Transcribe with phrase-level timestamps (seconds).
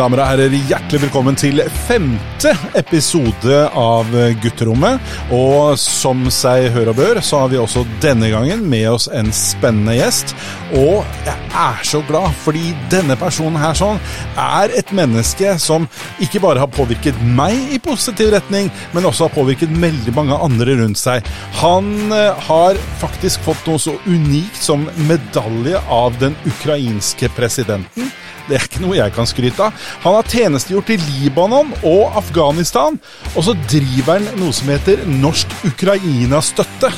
[0.00, 4.08] damer og herrer, hjertelig velkommen til femte episode av
[4.40, 5.00] Gutterommet.
[5.34, 9.28] Og som seg hør og bør, så har vi også denne gangen med oss en
[9.34, 10.32] spennende gjest.
[10.78, 14.00] Og jeg er så glad, fordi denne personen her sånn
[14.40, 15.84] er et menneske som
[16.22, 20.78] ikke bare har påvirket meg i positiv retning, men også har påvirket veldig mange andre
[20.80, 21.28] rundt seg.
[21.60, 28.08] Han eh, har faktisk fått noe så unikt som medalje av den ukrainske presidenten.
[28.50, 29.82] Det er ikke noe jeg kan skryte av.
[30.02, 32.96] Han har tjenestegjort i Libanon og Afghanistan,
[33.36, 36.90] og så driver han noe som heter Norsk Ukraina-støtte.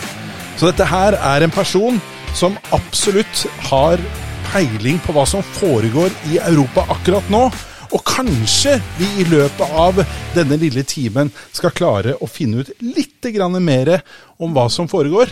[0.56, 1.98] Så dette her er en person
[2.32, 4.00] som absolutt har
[4.48, 7.44] peiling på hva som foregår i Europa akkurat nå.
[7.92, 10.00] Og kanskje vi i løpet av
[10.32, 13.28] denne lille timen skal klare å finne ut litt
[13.60, 14.00] mer
[14.40, 15.28] om hva som foregår.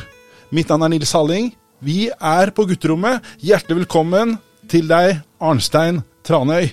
[0.52, 1.54] Mitt navn er Nils Halling.
[1.80, 3.24] Vi er på gutterommet.
[3.40, 4.36] Hjertelig velkommen
[4.68, 6.70] til deg, Arnstein Tranøy.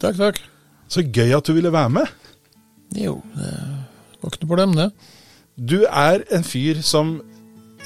[0.00, 0.40] Takk, takk.
[0.90, 2.06] Så gøy at du ville være med.
[2.98, 4.90] Jo, det var ikke noe problem, det.
[5.60, 7.18] Du er en fyr som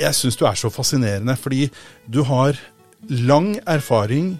[0.00, 1.68] jeg syns du er så fascinerende, fordi
[2.10, 2.58] du har
[3.08, 4.34] lang erfaring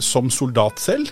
[0.00, 1.10] som soldat selv.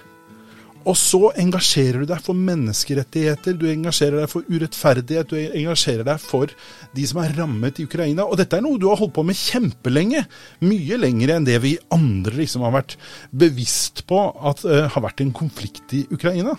[0.85, 6.21] Og så engasjerer du deg for menneskerettigheter, du engasjerer deg for urettferdighet, du engasjerer deg
[6.21, 6.53] for
[6.97, 8.27] de som er rammet i Ukraina.
[8.29, 10.27] Og dette er noe du har holdt på med kjempelenge.
[10.65, 12.99] Mye lenger enn det vi andre liksom har vært
[13.33, 16.59] bevisst på at uh, har vært en konflikt i Ukraina.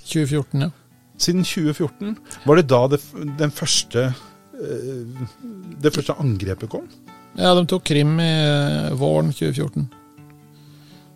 [0.00, 0.72] 2014, ja.
[1.20, 2.16] Siden 2014.
[2.48, 3.02] Var det da det,
[3.42, 4.08] den første,
[4.56, 5.28] uh,
[5.84, 6.88] det første angrepet kom?
[7.36, 9.84] Ja, de tok Krim i uh, våren 2014.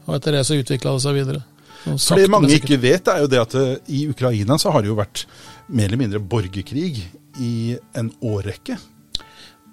[0.05, 1.41] Og etter det så utvikla det seg videre.
[1.85, 4.91] For det mange ikke vet, er jo det at eh, i Ukraina så har det
[4.91, 5.27] jo vært
[5.69, 7.05] mer eller mindre borgerkrig
[7.41, 7.55] i
[7.99, 8.79] en årrekke.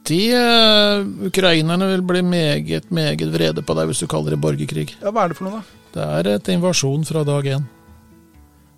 [0.07, 4.89] De uh, ukrainerne vil bli meget, meget vrede på deg hvis du kaller det borgerkrig.
[4.97, 5.79] Ja, Hva er det for noe, da?
[5.91, 7.67] Det er et invasjon fra dag én.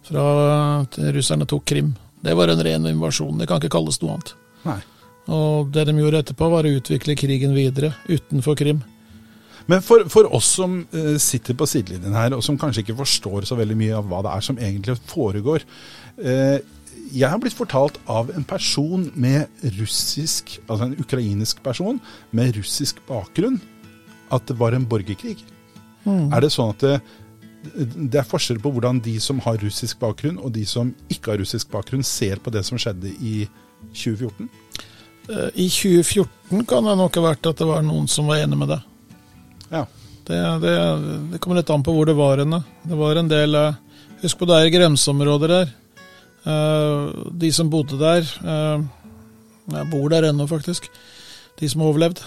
[0.03, 0.23] Fra
[1.15, 1.93] russerne tok Krim.
[2.23, 3.37] Det var en ren invasjon.
[3.39, 4.33] Det kan ikke kalles noe annet.
[4.67, 4.79] Nei.
[5.33, 8.81] Og det de gjorde etterpå, var å utvikle krigen videre utenfor Krim.
[9.71, 13.47] Men for, for oss som uh, sitter på sidelinjen her, og som kanskje ikke forstår
[13.47, 15.63] så veldig mye av hva det er som egentlig foregår
[16.19, 16.59] uh,
[17.13, 19.47] Jeg har blitt fortalt av en person med
[19.79, 21.99] russisk, altså en ukrainsk person
[22.31, 23.59] med russisk bakgrunn,
[24.33, 25.43] at det var en borgerkrig.
[26.03, 26.31] Mm.
[26.33, 26.95] Er det sånn at det,
[28.11, 31.43] det er forskjell på hvordan de som har russisk bakgrunn, og de som ikke har
[31.43, 33.43] russisk bakgrunn, ser på det som skjedde i
[33.91, 34.49] 2014?
[35.29, 38.59] Eh, I 2014 kan det nok ha vært at det var noen som var enig
[38.59, 38.81] med det.
[39.73, 39.85] Ja.
[40.23, 40.73] Det, det,
[41.31, 42.61] det, kommer litt an på hvor det var henne.
[42.87, 43.79] Det var en del eh,
[44.23, 45.71] Husk på det er grenseområder der.
[46.47, 48.85] Eh, de som bodde der eh,
[49.73, 50.87] Jeg bor der ennå, faktisk.
[51.59, 52.21] De som har overlevd.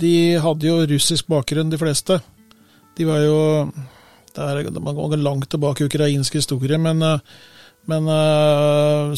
[0.00, 2.20] De hadde jo russisk bakgrunn, de fleste.
[2.96, 3.40] De var jo
[4.38, 7.02] er, Man går langt tilbake i ukrainsk historie, men,
[7.90, 8.10] men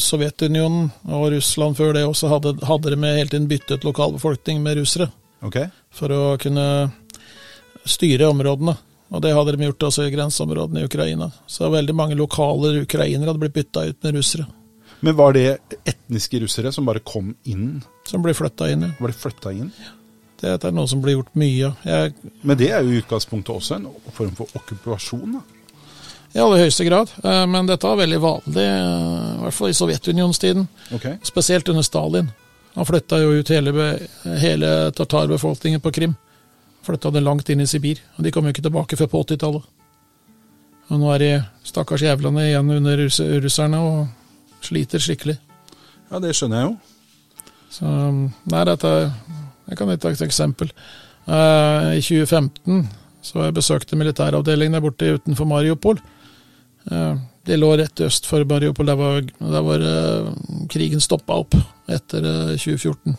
[0.01, 4.81] Sovjetunionen og Russland før det også hadde, hadde det med helt tiden byttet lokalbefolkning med
[4.81, 5.11] russere.
[5.43, 5.69] Okay.
[5.93, 6.65] For å kunne
[7.85, 8.75] styre områdene.
[9.13, 11.29] Og det hadde de gjort også i grenseområdene i Ukraina.
[11.45, 14.47] Så veldig mange lokale ukrainere hadde blitt bytta ut med russere.
[15.03, 17.83] Men var det etniske russere som bare kom inn?
[18.07, 18.93] Som ble flytta inn, ja.
[19.03, 19.69] Var de flytta inn?
[19.77, 19.91] Ja.
[20.43, 22.15] Det er noe som blir gjort mye av.
[22.43, 25.37] Men det er jo i utgangspunktet også en form for okkupasjon?
[25.37, 25.43] da?
[26.33, 27.11] I aller høyeste grad.
[27.23, 30.65] Eh, men dette var veldig vanlig, eh, i hvert fall i Sovjetunionstiden.
[30.97, 31.19] Okay.
[31.23, 32.31] Spesielt under Stalin.
[32.73, 33.71] Han flytta jo ut hele,
[34.41, 36.15] hele tatarbefolkningen på Krim.
[36.83, 38.01] Flytta det langt inn i Sibir.
[38.17, 39.67] Og de kom jo ikke tilbake før på 80-tallet.
[40.91, 41.31] Og nå er de
[41.65, 43.05] stakkars jævlene igjen under
[43.45, 45.37] russerne og sliter skikkelig.
[46.09, 46.73] Ja, det skjønner jeg jo.
[47.73, 47.89] Så,
[48.51, 48.89] nei, dette
[49.63, 50.73] Jeg kan ta et eksempel.
[51.23, 52.83] Uh, I 2015
[53.23, 56.01] så jeg besøkte militæravdelingen der borte utenfor Mariupol.
[56.91, 58.87] Uh, det lå rett øst for Mariupol.
[58.87, 60.31] Der var, der var uh,
[60.71, 61.57] krigen stoppa opp
[61.91, 62.23] etter
[62.55, 63.17] 2014.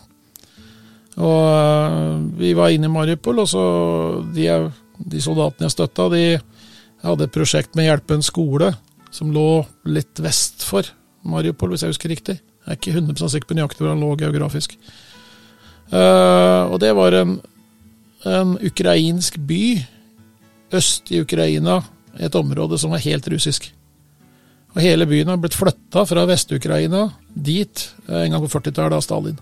[1.21, 3.63] Og uh, vi var inne i Mariupol, og så
[4.35, 4.49] de,
[4.97, 6.25] de soldatene jeg støtta, de
[7.05, 8.73] hadde et prosjekt med å hjelpe en skole
[9.13, 9.63] som lå
[9.93, 10.87] litt vest for
[11.25, 12.39] Mariupol, hvis jeg husker riktig.
[12.65, 14.73] Jeg er ikke 100 sikker på nøyaktig hvor han lå geografisk.
[15.93, 17.37] Uh, og det var en,
[18.25, 19.63] en ukrainsk by
[20.73, 21.83] øst i Ukraina,
[22.17, 23.69] et område som var helt russisk.
[24.75, 29.37] Og hele byen har blitt flytta fra Vest-Ukraina dit en gang på 40-tallet av Stalin.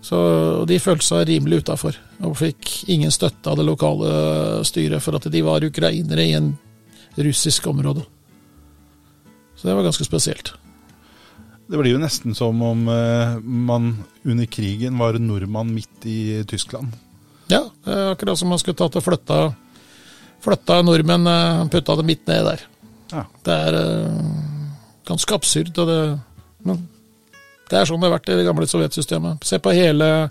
[0.00, 0.18] Så
[0.68, 5.28] De følte seg rimelig utafor, og fikk ingen støtte av det lokale styret for at
[5.28, 6.54] de var ukrainere i en
[7.20, 8.06] russisk område.
[9.60, 10.54] Så det var ganske spesielt.
[11.68, 13.92] Det blir jo nesten som om uh, man
[14.24, 16.96] under krigen var nordmann midt i Tyskland.
[17.52, 19.50] Ja, akkurat som man skulle tatt og flytta
[20.40, 22.62] Flytta nordmenn, eh, putta det midt ned der.
[23.12, 23.24] Ja.
[23.44, 24.20] Det er eh,
[25.08, 25.72] ganske absurd.
[25.78, 26.00] Og det,
[26.66, 26.84] men
[27.70, 29.44] det er sånn det har vært i det gamle sovjetsystemet.
[29.46, 30.30] Se på hele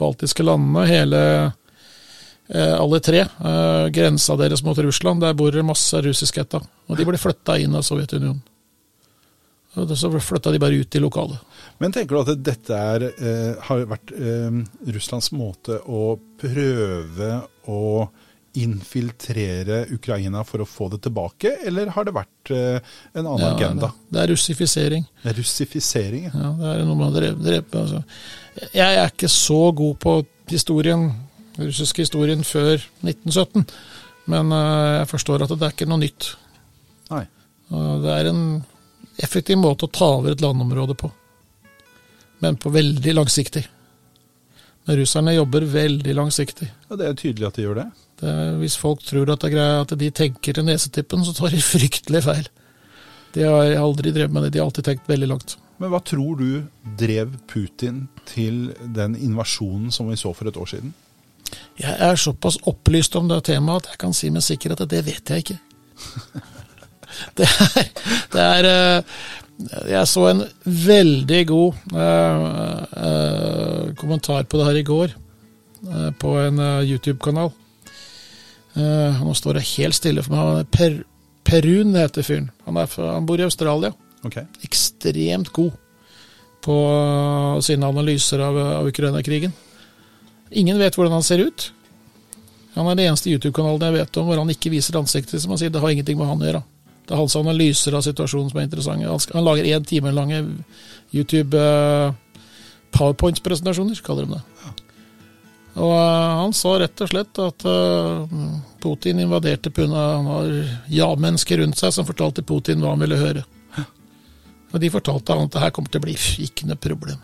[0.00, 3.24] baltiske landene, hele eh, alle tre.
[3.26, 6.62] Eh, grensa deres mot Russland, der bor det masse russiskætta.
[6.88, 8.42] Og de ble flytta inn av Sovjetunionen.
[9.80, 11.38] Og så flytta de bare ut i lokalet.
[11.80, 13.06] Men tenker du at dette er,
[13.64, 14.10] har vært
[14.92, 17.30] Russlands måte å prøve
[17.72, 17.78] å
[18.58, 23.52] infiltrere Ukraina for å få det tilbake, eller har det vært eh, en annen Ja,
[23.56, 23.88] agenda?
[23.94, 25.06] Det, det er russifisering.
[25.38, 26.32] Russifisering, ja.
[26.36, 27.64] Ja, det er noe man drev, drev.
[27.80, 28.02] Altså.
[28.76, 30.16] Jeg er ikke så god på
[30.52, 31.08] historien,
[31.56, 33.64] den russiske historien før 1917,
[34.32, 36.32] men eh, jeg forstår at det er ikke noe nytt.
[37.12, 37.24] Nei.
[37.72, 38.44] Det er en
[39.22, 41.08] effektiv måte å ta over et landområde på,
[42.44, 43.64] men på veldig langsiktig.
[44.84, 46.66] Men russerne jobber veldig langsiktig.
[46.90, 47.84] Ja, det er tydelig at de gjør det.
[48.22, 52.22] Det er, hvis folk tror at, at de tenker til nesetippen, så tar de fryktelig
[52.24, 52.48] feil.
[53.34, 55.56] De har aldri drevet med det, de har alltid tenkt veldig langt.
[55.82, 56.62] Men hva tror du
[57.00, 60.92] drev Putin til den invasjonen som vi så for et år siden?
[61.80, 65.02] Jeg er såpass opplyst om det temaet at jeg kan si med sikkerhet at det
[65.08, 65.58] vet jeg ikke.
[67.36, 67.88] Det er,
[68.32, 69.18] det er eh,
[69.90, 72.46] Jeg så en veldig god eh,
[73.04, 75.12] eh, kommentar på det her i går,
[75.90, 77.52] eh, på en eh, YouTube-kanal.
[78.74, 80.62] Eh, nå står det helt stille for meg.
[80.62, 80.98] Er per,
[81.46, 82.50] Perun heter fyren.
[82.66, 83.92] Han, han bor i Australia.
[84.22, 84.46] Okay.
[84.62, 85.72] Ekstremt god
[86.62, 89.52] på eh, sine analyser av, av Ukraina-krigen.
[90.50, 91.72] Ingen vet hvordan han ser ut.
[92.74, 95.42] Han er den eneste YouTube-kanalen jeg vet om hvor han ikke viser ansiktet.
[95.42, 96.62] Som han sier, Det har ingenting med han å gjøre.
[97.02, 99.10] Det er hans analyser av situasjonen som er interessante.
[99.10, 100.38] Han, skal, han lager én time lange
[101.12, 102.14] YouTube uh,
[102.94, 104.42] powerpoint-presentasjoner, kaller de det.
[105.72, 108.36] Og eh, han sa rett og slett at eh,
[108.82, 109.88] Putin invaderte pga.
[109.88, 110.52] han har
[110.92, 113.44] ja-mennesker rundt seg som fortalte Putin hva han ville høre.
[114.72, 116.14] Og de fortalte han at det her kommer til å bli
[116.46, 117.18] ikke noe problem.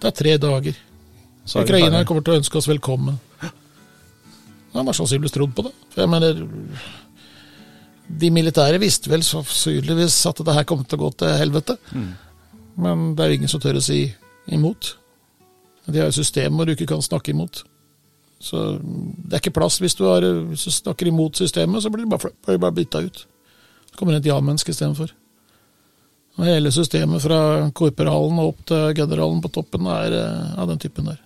[0.00, 0.80] Det er tre dager.
[1.44, 3.16] Så er Ukraina kommer til å ønske oss velkommen.
[4.74, 5.72] Han har sannsynligvis trodd på det.
[5.94, 6.42] For jeg mener,
[8.20, 11.78] de militære visste vel sannsynligvis at det her kom til å gå til helvete.
[11.94, 12.10] Mm.
[12.84, 14.02] Men det er jo ingen som tør å si
[14.52, 14.96] imot.
[15.86, 17.62] De har jo systemer du ikke kan snakke imot.
[18.44, 22.04] Så det er ikke plass hvis du, har, hvis du snakker imot systemet, så blir
[22.04, 23.22] det bare, blir bare bytta ut.
[23.88, 25.14] Så kommer det et ja-menneske istedenfor.
[26.44, 27.38] Hele systemet fra
[27.76, 31.20] korporalen og opp til generalen på toppen er eh, av den typen der.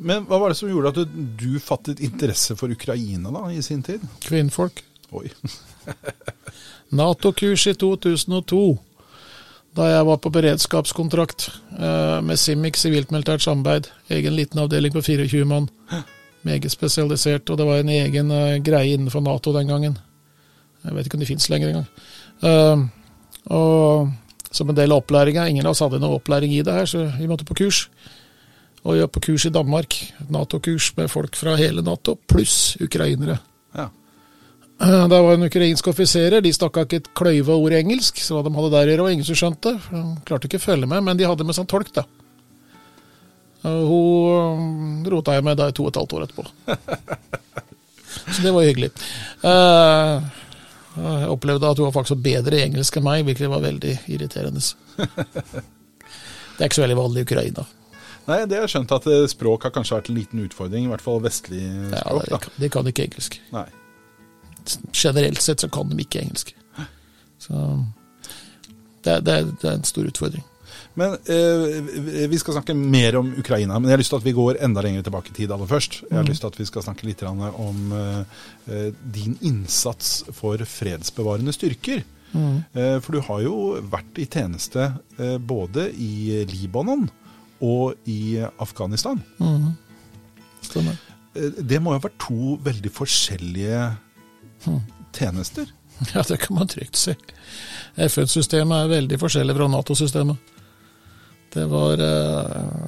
[0.00, 3.60] Men hva var det som gjorde at du, du fattet interesse for Ukraina da, i
[3.64, 4.04] sin tid?
[4.24, 4.80] Kvinnfolk.
[5.18, 5.26] Oi.
[7.00, 8.62] Nato-kurs i 2002,
[9.78, 11.46] da jeg var på beredskapskontrakt
[11.78, 13.90] eh, med Simic sivilt-militært samarbeid.
[14.10, 15.68] Egen liten avdeling på 24 mann.
[16.42, 19.98] Meget spesialisert, og det var en egen eh, greie innenfor Nato den gangen.
[20.84, 21.86] Jeg vet ikke om de fins lenger engang.
[22.42, 22.82] Eh,
[23.54, 24.10] og
[24.50, 27.06] som en del av opplæringa, ingen av oss hadde noe opplæring i det her, så
[27.14, 27.84] vi måtte på kurs.
[28.82, 29.94] Og vi var på kurs i Danmark.
[30.32, 33.38] Nato-kurs med folk fra hele Nato, pluss ukrainere.
[33.76, 33.90] Ja.
[34.80, 38.44] Eh, Det var en ukrainsk offiserer, de snakka ikke et kløyva ord engelsk, så hva
[38.46, 39.74] de hadde der å gjøre, var ingen som skjønte.
[39.84, 42.04] for De klarte ikke å følge med, men de hadde med seg en tolk, da.
[43.62, 46.46] Hun eh, rota jeg med da i to og et halvt år etterpå.
[48.34, 48.90] Så det var hyggelig.
[49.46, 50.30] Eh,
[51.00, 54.60] Jeg opplevde at hun var faktisk bedre i engelsk enn meg, hvilket var veldig irriterende.
[54.98, 57.62] Det er ikke så veldig vanlig i Ukraina.
[58.26, 60.90] Nei, det har jeg skjønt at eh, språk har kanskje vært en liten utfordring, i
[60.90, 62.24] hvert fall vestlig Ja, språk.
[62.26, 63.38] de, kan, de kan ikke engelsk.
[63.54, 63.66] Nei.
[64.92, 66.54] Generelt sett så kan de ikke engelsk.
[67.40, 67.56] Så
[69.04, 70.44] det, det, det er en stor utfordring.
[70.98, 74.36] Men eh, vi skal snakke mer om Ukraina, men jeg har lyst til at vi
[74.36, 76.00] går enda lenger tilbake i tid aller først.
[76.08, 80.60] Jeg har lyst til at vi skal snakke litt om eh, eh, din innsats for
[80.66, 82.02] fredsbevarende styrker.
[82.34, 83.54] Eh, for du har jo
[83.90, 87.08] vært i tjeneste eh, både i Libanon
[87.60, 89.20] og i Afghanistan.
[89.38, 89.72] Mm.
[91.34, 93.82] Det må jo ha vært to veldig forskjellige
[95.16, 95.66] tjenester.
[96.14, 97.12] Ja, det kan man trygt si.
[98.00, 100.54] FN-systemet er veldig forskjellig fra Nato-systemet.
[101.52, 102.86] Det var eh,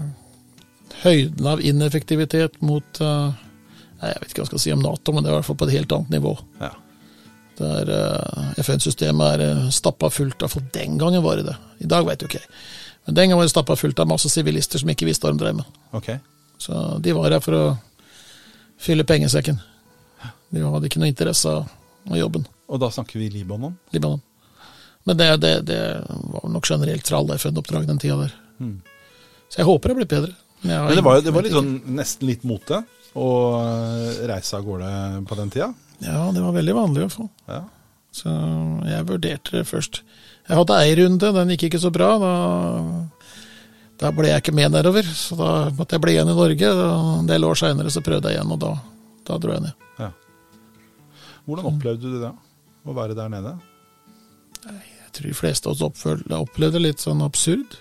[1.02, 3.34] høyden av ineffektivitet mot eh,
[4.00, 5.58] Jeg vet ikke hva jeg skal si om Nato, men det er i hvert fall
[5.60, 6.32] på et helt annet nivå.
[6.62, 6.70] Ja.
[7.58, 11.58] Der eh, FN-systemet er uh, stappa fullt av For den gangen var det det.
[11.84, 12.42] I dag vet du ikke.
[13.04, 15.42] Men den gangen var det stappa fullt av masse sivilister som ikke visste hva de
[15.42, 15.82] drev med.
[15.92, 16.22] Okay.
[16.62, 17.64] Så de var her for å
[18.82, 19.60] fylle pengesekken.
[20.52, 21.68] De hadde ikke noe interesse av,
[22.18, 22.44] jobben.
[22.72, 23.74] Og da snakker vi Libanon.
[23.94, 24.20] Libanon.
[25.08, 25.80] Men det, det, det
[26.32, 28.34] var nok generelt fra alle FN-oppdrag den tida der.
[29.50, 30.34] Så jeg håper det blir bedre.
[30.62, 32.82] Men, Men det var, det var litt sånn nesten litt mote
[33.18, 33.26] å
[34.30, 34.90] reise av gårde
[35.28, 35.72] på den tida.
[36.04, 37.26] Ja, det var veldig vanlig å få.
[37.50, 37.64] Ja.
[38.14, 38.30] Så
[38.86, 40.02] jeg vurderte det først.
[40.48, 42.12] Jeg hadde ei runde, den gikk ikke så bra.
[42.22, 42.32] Da,
[44.02, 46.72] da ble jeg ikke med nedover, så da måtte jeg bli igjen i Norge.
[47.20, 48.72] En del år seinere så prøvde jeg igjen, og da,
[49.28, 49.86] da dro jeg ned.
[50.00, 50.10] ja.
[51.46, 52.32] Hvordan opplevde du det,
[52.86, 53.56] å være der nede?
[54.62, 56.06] Jeg tror de fleste av oss
[56.38, 57.74] opplevde det litt sånn absurd.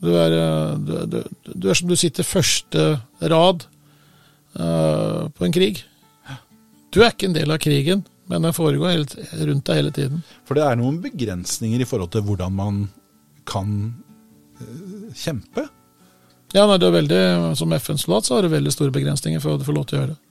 [0.00, 1.18] Du er, eh, du, du,
[1.52, 2.84] du er som du sitter første
[3.20, 3.66] rad
[4.56, 5.82] uh, på en krig.
[6.90, 10.22] Du er ikke en del av krigen, men den foregår helt, rundt deg hele tiden.
[10.48, 12.80] For det er noen begrensninger i forhold til hvordan man
[13.50, 13.76] kan
[14.56, 15.68] uh, kjempe.
[16.56, 17.22] Ja, nei, det er veldig,
[17.54, 20.16] Som FN-soldat så har du veldig store begrensninger for å få lov til å gjøre
[20.16, 20.29] det.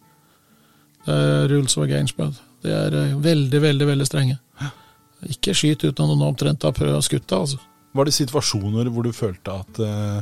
[1.06, 2.40] Det er rules of engagement.
[2.64, 4.38] Det er eh, veldig, veldig veldig strenge.
[5.28, 7.60] Ikke skyt uten at noen omtrent har prøvd å skutte, altså.
[7.96, 10.20] Var det situasjoner hvor du følte at uh,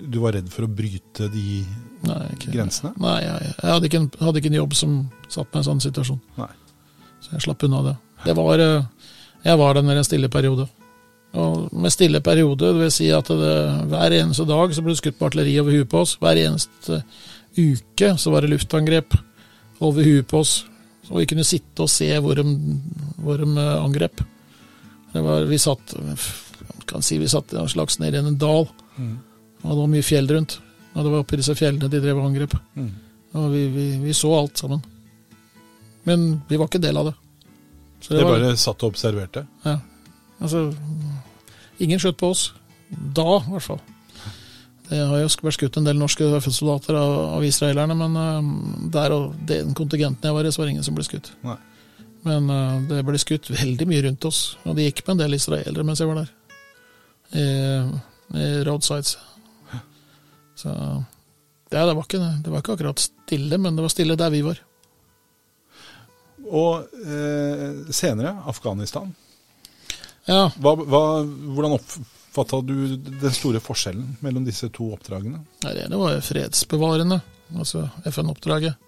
[0.00, 1.60] du var redd for å bryte de
[2.08, 2.94] Nei, ikke, grensene?
[2.98, 4.96] Nei, jeg, jeg hadde, ikke en, hadde ikke en jobb som
[5.28, 6.20] satt meg i en sånn situasjon.
[6.40, 6.50] Nei.
[7.20, 7.96] Så jeg slapp unna det.
[8.24, 9.08] Det var eh,
[9.44, 10.66] Jeg var der i en stille periode.
[11.40, 13.56] Og med stille periode, det vil si at det,
[13.92, 16.16] hver eneste dag så ble det skutt på artilleri over huet på oss.
[16.18, 17.02] Hver eneste
[17.54, 19.14] uke så var det luftangrep
[19.80, 20.64] over huet på oss.
[21.06, 22.44] Så vi kunne sitte og se hvor de,
[23.18, 24.22] hvor de eh, angrep.
[25.12, 25.94] Det var, vi satt
[26.86, 28.66] kan si vi satt en slags nede i en dal.
[29.62, 30.58] Og det var mye fjell rundt.
[30.94, 32.54] Og det var oppi disse fjellene de drev og angrep.
[32.74, 32.90] Mm.
[33.38, 34.80] Og vi, vi, vi så alt sammen.
[36.08, 37.14] Men vi var ikke del av det.
[38.00, 39.46] Så Det var- bare satt og observerte?
[39.64, 39.78] ja.
[40.40, 40.72] Altså,
[41.78, 42.52] ingen skjøt på oss.
[42.90, 43.80] Da, i hvert fall.
[44.90, 49.14] Det har jo vært skutt en del norske FN-soldater av, av israelerne, men uh, der
[49.14, 51.30] og den kontingenten jeg var i, så var det ingen som ble skutt.
[51.46, 51.56] Nei.
[52.26, 55.38] Men uh, det ble skutt veldig mye rundt oss, og det gikk med en del
[55.38, 56.34] israelere mens jeg var der.
[57.30, 57.46] I,
[58.34, 59.14] i roadsides.
[60.58, 60.74] Så
[61.70, 64.42] ja, det var, ikke, det var ikke akkurat stille, men det var stille der vi
[64.42, 64.58] var.
[66.50, 69.12] Og eh, senere Afghanistan.
[70.26, 71.02] Ja, Hva, hva,
[71.54, 71.76] hvordan
[72.30, 75.42] oppfatta du den store forskjellen mellom disse to oppdragene?
[75.64, 77.18] Nei, det ene var fredsbevarende,
[77.58, 78.78] altså FN-oppdraget.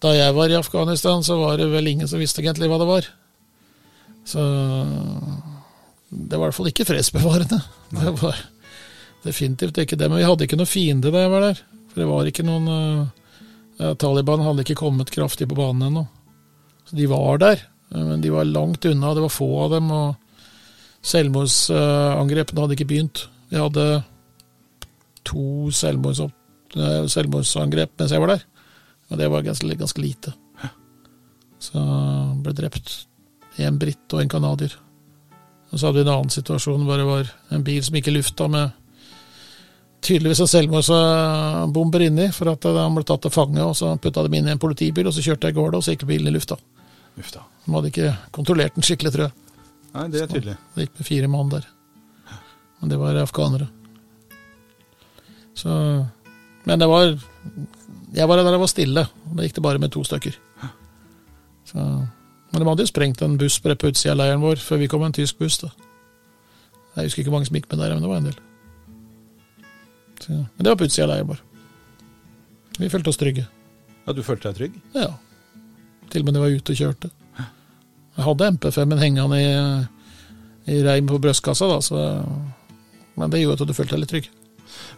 [0.00, 2.88] Da jeg var i Afghanistan, så var det vel ingen som visste egentlig hva det
[2.88, 3.08] var.
[4.28, 4.44] Så
[6.10, 7.60] det var i hvert fall ikke fredsbevarende.
[7.90, 8.38] Det var
[9.24, 10.08] definitivt ikke det.
[10.08, 11.60] Men vi hadde ikke noe fiende da jeg var der.
[11.90, 16.04] For det var ikke noen uh, Taliban hadde ikke kommet kraftig på banen ennå.
[16.88, 17.62] Så de var der,
[17.92, 19.14] eh, men de var langt unna.
[19.14, 19.90] Det var få av dem.
[19.94, 20.29] og
[21.02, 23.24] Selvmordsangrepene hadde ikke begynt.
[23.50, 23.86] Vi hadde
[25.26, 26.36] to selvmordsopp-
[27.10, 28.44] selvmordsangrep mens jeg var der,
[29.10, 30.34] og det var ganske, ganske lite.
[31.60, 31.80] Så
[32.40, 32.92] ble drept
[33.60, 34.76] en britt og en canadier.
[35.70, 38.14] Og så hadde vi en annen situasjon hvor det var en bil som gikk i
[38.14, 38.76] lufta med
[40.00, 44.38] tydeligvis en selvmordsbomber inni, for at han ble tatt til fange, og så putta dem
[44.38, 46.34] inn i en politibil, og så kjørte jeg i gårde, og så gikk bilen i
[46.34, 46.56] lufta.
[47.20, 47.44] Ufta.
[47.66, 49.34] De hadde ikke kontrollert den skikkelig, tror jeg.
[49.94, 50.56] Nei, det er tydelig.
[50.74, 51.66] Det gikk med fire mann der.
[52.80, 53.66] Men det var afghanere.
[55.54, 55.70] Så
[56.66, 57.18] Men det var
[58.14, 59.00] Jeg var der det var stille.
[59.26, 60.34] og Da gikk det bare med to stykker.
[61.70, 64.88] Så, men de hadde jo sprengt en buss på utsida av leiren vår før vi
[64.88, 65.58] kom med en tysk buss.
[65.58, 65.68] da.
[66.96, 68.38] Jeg husker ikke hvor mange som gikk med der, men det var en del.
[70.20, 71.40] Så, men det var på utsida av leiren vår.
[72.80, 73.46] Vi følte oss trygge.
[74.06, 74.80] Ja, Du følte deg trygg?
[74.94, 75.12] Ja.
[76.10, 77.10] Til og med da jeg var ute og kjørte.
[78.20, 82.02] Jeg hadde MP5-en hengende i, i reim på brystkassa, da, så
[83.16, 84.28] Men det gjorde at du følte deg litt trygg.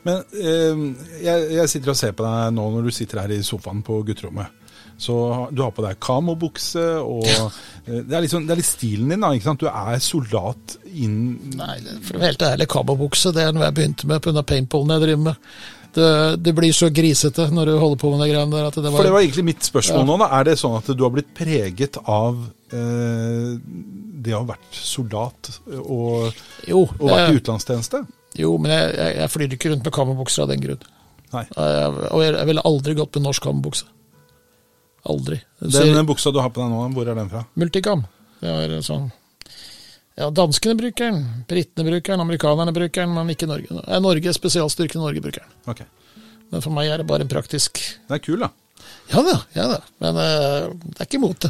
[0.02, 0.83] Men eh,
[1.23, 4.00] jeg, jeg sitter og ser på deg nå når du sitter her i sofaen på
[4.07, 4.59] gutterommet.
[5.02, 5.14] Så
[5.50, 9.23] Du har på deg kamobukse, og eh, det, er liksom, det er litt stilen din.
[9.23, 9.62] da, ikke sant?
[9.62, 11.17] Du er soldat inn
[11.59, 14.45] Nei, for å være helt ærlig, kamobukse det er noe jeg begynte med pga.
[14.47, 15.49] paintballen jeg driver med.
[15.92, 16.06] Det,
[16.40, 18.66] det blir så grisete når du holder på med de greiene der.
[18.70, 20.06] at det For det var egentlig mitt spørsmål Ja.
[20.08, 20.18] nå.
[20.22, 22.38] da, Er det sånn at du har blitt preget av
[22.72, 23.58] eh,
[24.25, 25.50] det å ha vært soldat
[25.82, 26.32] og,
[26.66, 28.06] Jo, og vært i jeg, utenlandstjeneste?
[28.40, 30.80] jo men jeg, jeg, jeg flyr ikke rundt med kammerbukser av den grunn.
[31.32, 31.44] Nei.
[31.52, 33.84] Jeg, og jeg, jeg ville aldri gått med norsk kammerbukse.
[35.12, 35.40] Aldri.
[35.68, 37.44] Ser- Den buksa du har på deg nå, hvor er den fra?
[37.58, 38.04] Multicam.
[38.40, 39.11] Det er sånn
[40.19, 43.83] Ja, danskene bruker den, britene bruker den, amerikanerne bruker den, men ikke Norge.
[43.87, 45.54] Eh, Norge, Spesialstyrkene Norge bruker den.
[45.73, 45.85] Ok.
[46.52, 48.50] Men for meg er det bare en praktisk Det er kul, da.
[49.12, 49.78] Ja da, ja da.
[50.04, 51.49] Men eh, det er ikke mote.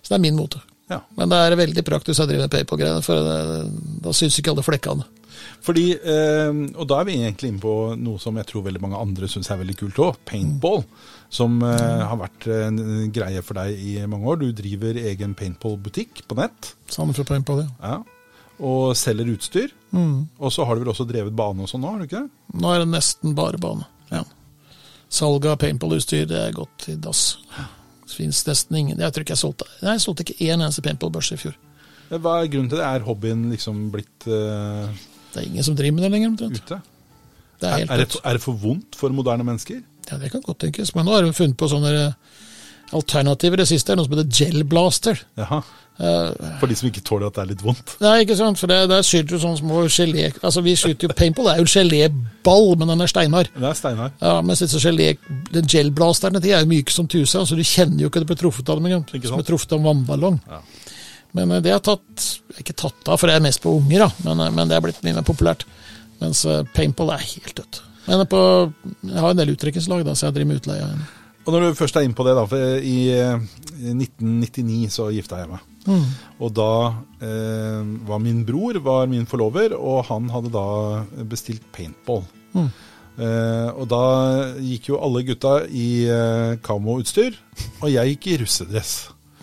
[0.00, 0.62] Så det er min mote.
[0.88, 1.02] Ja.
[1.18, 3.36] Men det er veldig praktisk å drive med PayPal-greiene, for det,
[4.04, 5.06] da syns ikke alle flekkene.
[5.64, 9.00] Fordi, eh, Og da er vi egentlig inne på noe som jeg tror veldig mange
[9.00, 10.18] andre syns er veldig kult òg.
[10.28, 10.84] Paintball.
[11.34, 12.76] Som eh, har vært en
[13.14, 14.38] greie for deg i mange år.
[14.44, 16.74] Du driver egen paintball-butikk på nett.
[16.94, 17.70] Samme fra Paintball, ja.
[17.82, 17.96] Ja.
[18.62, 19.72] Og selger utstyr.
[19.90, 20.28] Mm.
[20.38, 22.58] Og så har du vel også drevet bane og sånn nå, har du ikke det?
[22.62, 23.88] Nå er det nesten bare bane.
[24.14, 24.22] Ja.
[25.14, 27.24] Salget av paintball-utstyr det er gått i dass.
[28.04, 30.82] Det fins nesten ingen Jeg tror ikke jeg solgte Nei, jeg solgte ikke én eneste
[30.84, 31.54] paintballbørse i fjor.
[32.12, 32.84] Hva er grunnen til det?
[32.86, 34.86] Er hobbyen liksom blitt uh,
[35.32, 36.60] Det er ingen som driver med det lenger, omtrent.
[36.62, 36.78] ute?
[37.58, 39.80] Det er Er, helt er, det, er det for vondt for moderne mennesker?
[40.10, 40.94] Ja, det kan godt tenkes.
[40.96, 42.42] Men nå har de funnet på sånne eh,
[42.96, 43.62] alternativer.
[43.62, 45.20] Det siste er noe som heter gel blaster.
[45.40, 45.62] Jaha.
[45.94, 47.92] Eh, For de som ikke tåler at det er litt vondt?
[48.02, 50.24] Nei, ikke sant, for det, der skyter du sånne små gelé...
[50.42, 53.50] Altså, vi skyter jo paintball, det er jo geléball, men den er steinhard.
[53.54, 54.00] Det er.
[54.24, 55.12] Ja, mens disse gelé...
[55.54, 58.40] Den gelblasterne, de er jo myke som tusa, så du kjenner jo ikke du blir
[58.42, 59.06] truffet av dem engang.
[59.22, 60.40] Som blir truffet av en vannballong.
[60.50, 60.60] Ja.
[61.38, 62.28] Men eh, det har tatt
[62.60, 65.02] Ikke tatt av, for det er mest på unger, da, men, men det er blitt
[65.06, 65.62] mye mer populært.
[66.20, 66.44] Mens
[66.74, 67.80] paintball er helt dødt.
[68.06, 68.40] Men på,
[69.02, 70.88] jeg har en del uttrekkingslag, da, så jeg driver med utleie.
[71.44, 73.46] Og når du først er inne på det, da, for i eh,
[73.92, 75.70] 1999 så gifta jeg meg.
[75.84, 76.04] Mm.
[76.40, 76.70] Og da
[77.20, 80.66] eh, var min bror var min forlover, og han hadde da
[81.28, 82.24] bestilt paintball.
[82.56, 82.70] Mm.
[83.14, 84.04] Eh, og da
[84.58, 87.36] gikk jo alle gutta i eh, kamoutstyr,
[87.82, 88.94] og jeg gikk i russedress.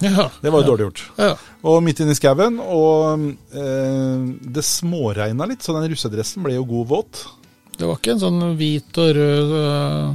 [0.01, 0.69] Ja, Det var jo ja.
[0.71, 1.03] dårlig gjort.
[1.21, 1.33] Ja.
[1.69, 6.65] Og midt inne i skauen, og eh, det småregna litt, så den russedressen ble jo
[6.65, 7.21] god våt.
[7.81, 10.11] Det var ikke en sånn hvit og rød øh,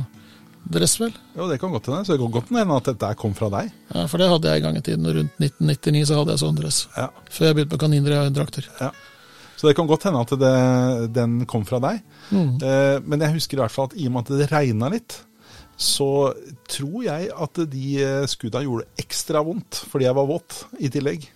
[0.76, 1.16] dress, vel?
[1.34, 2.04] Jo, det kan godt hende.
[2.06, 3.72] Så det kan godt hende at dette kom fra deg.
[3.90, 5.08] Ja, For det hadde jeg en gang i tiden.
[5.18, 6.78] Rundt 1999 så hadde jeg sånn dress.
[6.94, 7.08] Ja.
[7.26, 8.70] Før jeg begynte med kanindrakter.
[8.78, 8.92] Ja.
[9.56, 10.54] Så det kan godt hende at det,
[11.16, 12.02] den kom fra deg.
[12.30, 12.54] Mm.
[12.60, 15.18] Eh, men jeg husker i hvert fall at i og med at det regna litt,
[15.76, 16.32] så
[16.72, 21.26] tror jeg at de eh, skudda gjorde ekstra vondt fordi jeg var våt i tillegg.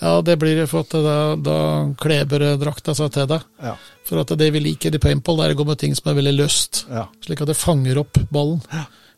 [0.00, 1.58] Ja, det blir det for at da, da
[2.00, 3.44] kleber drakta seg til deg.
[3.62, 3.76] Ja.
[4.08, 6.34] For at det vi liker i paintball, er å gå med ting som er veldig
[6.40, 6.86] løst.
[6.90, 7.06] ja.
[7.22, 8.64] Slik at det fanger opp ballen.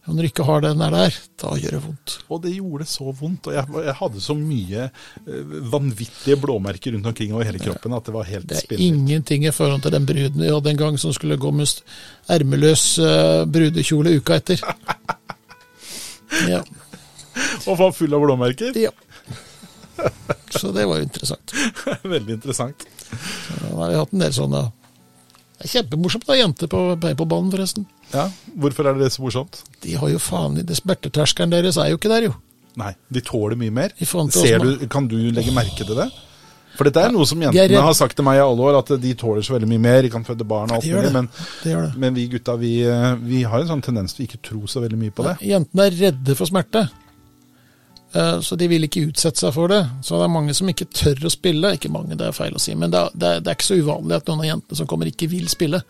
[0.04, 2.14] Og når du ikke har den der, der, da gjør det vondt.
[2.28, 3.46] Og det gjorde så vondt.
[3.49, 8.04] Og jeg, jeg hadde så mye eh, vanvittige blåmerker rundt omkring over hele kroppen at
[8.04, 8.84] det var helt Det er spinnvilt.
[8.90, 11.73] ingenting i forhold til den bruden vi hadde en gang som skulle gå med
[12.36, 14.60] ermeløs uh, brudekjole uka etter.
[16.49, 16.60] Ja.
[17.71, 18.75] Og var full av blåmerker.
[18.78, 18.90] ja.
[20.50, 21.52] Så det var jo interessant.
[22.14, 22.84] Veldig interessant.
[23.60, 24.62] Da har vi hatt en del sånne
[25.54, 27.86] Det er kjempemorsomt å ha jenter på paintballbanen, forresten.
[28.15, 29.61] Ja, Hvorfor er det så morsomt?
[29.83, 32.35] De har jo faen i det Smerteterskelen deres er jo ikke der, jo.
[32.79, 33.93] Nei, de tåler mye mer.
[34.81, 36.09] Du, kan du legge merke til det?
[36.75, 39.13] For dette er noe som jentene har sagt til meg i alle år, at de
[39.15, 40.00] tåler så veldig mye mer.
[40.03, 41.13] De kan føde barn og alt mulig.
[41.15, 41.29] Men,
[42.03, 44.83] men vi gutta, vi, eh, vi har en sånn tendens til å ikke tro så
[44.83, 45.37] veldig mye på det.
[45.47, 46.83] Jentene er redde for smerte.
[48.15, 49.81] Eh, Så de vil ikke utsette seg for det.
[50.03, 51.73] Så det er mange som ikke tør å spille.
[51.79, 53.71] Ikke mange, det er feil å si, men det er, det er, det er ikke
[53.71, 55.83] så uvanlig at noen av jentene som kommer, ikke vil spille.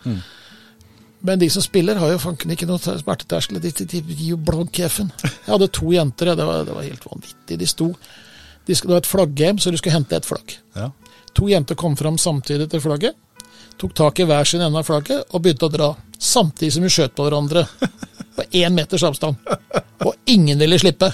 [1.25, 3.57] Men de som spiller, har jo fanken ikke noe smerteterskel.
[3.61, 5.09] De, de, de gir jo blank i F-en.
[5.23, 7.57] Jeg hadde to jenter, det var, det var helt vanvittig.
[7.61, 7.87] De sto
[8.65, 10.55] de skulle, Det var et flaggame, så de skulle hente et flagg.
[10.77, 10.89] Ja.
[11.37, 13.17] To jenter kom fram samtidig til flagget,
[13.81, 15.89] tok tak i hver sin ende av flagget og begynte å dra.
[16.17, 17.65] Samtidig som vi skjøt på hverandre.
[18.35, 19.37] På én meters avstand.
[20.05, 21.11] Og ingen ville slippe.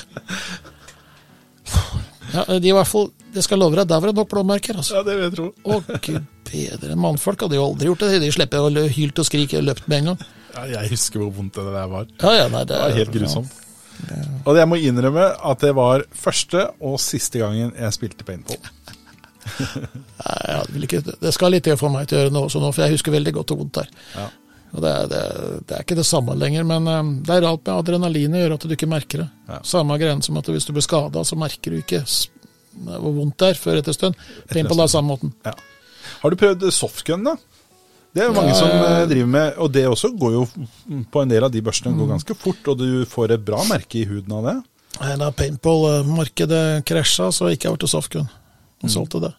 [2.31, 4.77] Ja, de i hvert fall, Det skal jeg love deg, der var det nok blåmerker.
[4.81, 4.97] altså.
[4.99, 5.49] ja, det vil jeg tro.
[5.63, 6.95] Å, gud bedre.
[6.99, 8.19] Mannfolk hadde jo aldri gjort det.
[8.23, 10.23] De slipper å hylt og skrike og løpt med en gang.
[10.51, 12.07] Ja, jeg husker hvor vondt det der var.
[12.21, 13.57] Ja, ja, nei, det, Det var helt grusomt.
[14.49, 18.57] Og jeg må innrømme at det var første og siste gangen jeg spilte paintball.
[20.21, 20.85] Nei,
[21.21, 23.33] det skal litt til for meg til å gjøre noe sånt, for jeg husker veldig
[23.39, 23.91] godt og vondt det er.
[24.17, 24.27] Ja.
[24.71, 25.21] Og det, er- det,
[25.67, 28.67] det er ikke det samme lenger, men eh, det er alt med adrenalinet gjør at
[28.69, 29.29] du ikke merker det.
[29.51, 29.59] Ja.
[29.67, 32.03] Samme greien som at hvis du blir skada, så merker du ikke
[32.71, 34.15] hvor vondt det er før etter stund.
[34.49, 35.33] Paintball er samme måten.
[35.45, 35.51] Ja.
[36.21, 37.35] Har du prøvd softgun, da?
[38.13, 40.41] Det er jo mange som eh, driver med, og det også går jo
[41.13, 41.99] på en del av de børsene Mm.
[42.01, 44.55] går ganske fort, og du får et bra merke i huden av det.
[45.01, 48.89] Nei, Da paintball-markedet krasja, så gikk jeg over til softgun og Mm.
[48.89, 49.33] solgte det.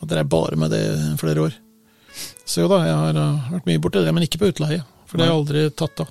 [0.00, 1.52] Og drev bare med det i flere år.
[2.46, 4.82] Så jo da, jeg har eh, vært mye borti det, men ikke på utleie.
[5.06, 6.08] For det har jeg aldri tatt av.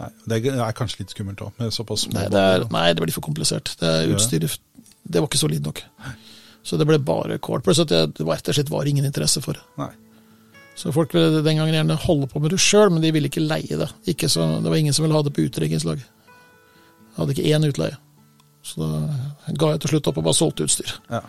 [0.00, 3.00] Nei, det er kanskje litt skummelt òg, med såpass små Nei det, er, nei, det
[3.02, 3.76] blir for komplisert.
[3.78, 4.58] Det er utstyret
[5.08, 5.82] Det var ikke solid nok.
[6.64, 7.60] Så det ble bare kål.
[7.64, 9.64] Pluss at det, rett og slett var ingen interesse for det.
[9.76, 9.90] Nei.
[10.74, 13.44] Så folk ville den gangen gjerne holde på med det sjøl, men de ville ikke
[13.44, 13.90] leie det.
[14.10, 16.00] Ikke så, det var ingen som ville ha det på utdrikningslag.
[17.18, 17.94] Hadde ikke én utleie.
[18.64, 20.96] Så da ga jeg til slutt opp og bare solgte utstyr.
[21.12, 21.20] Ja.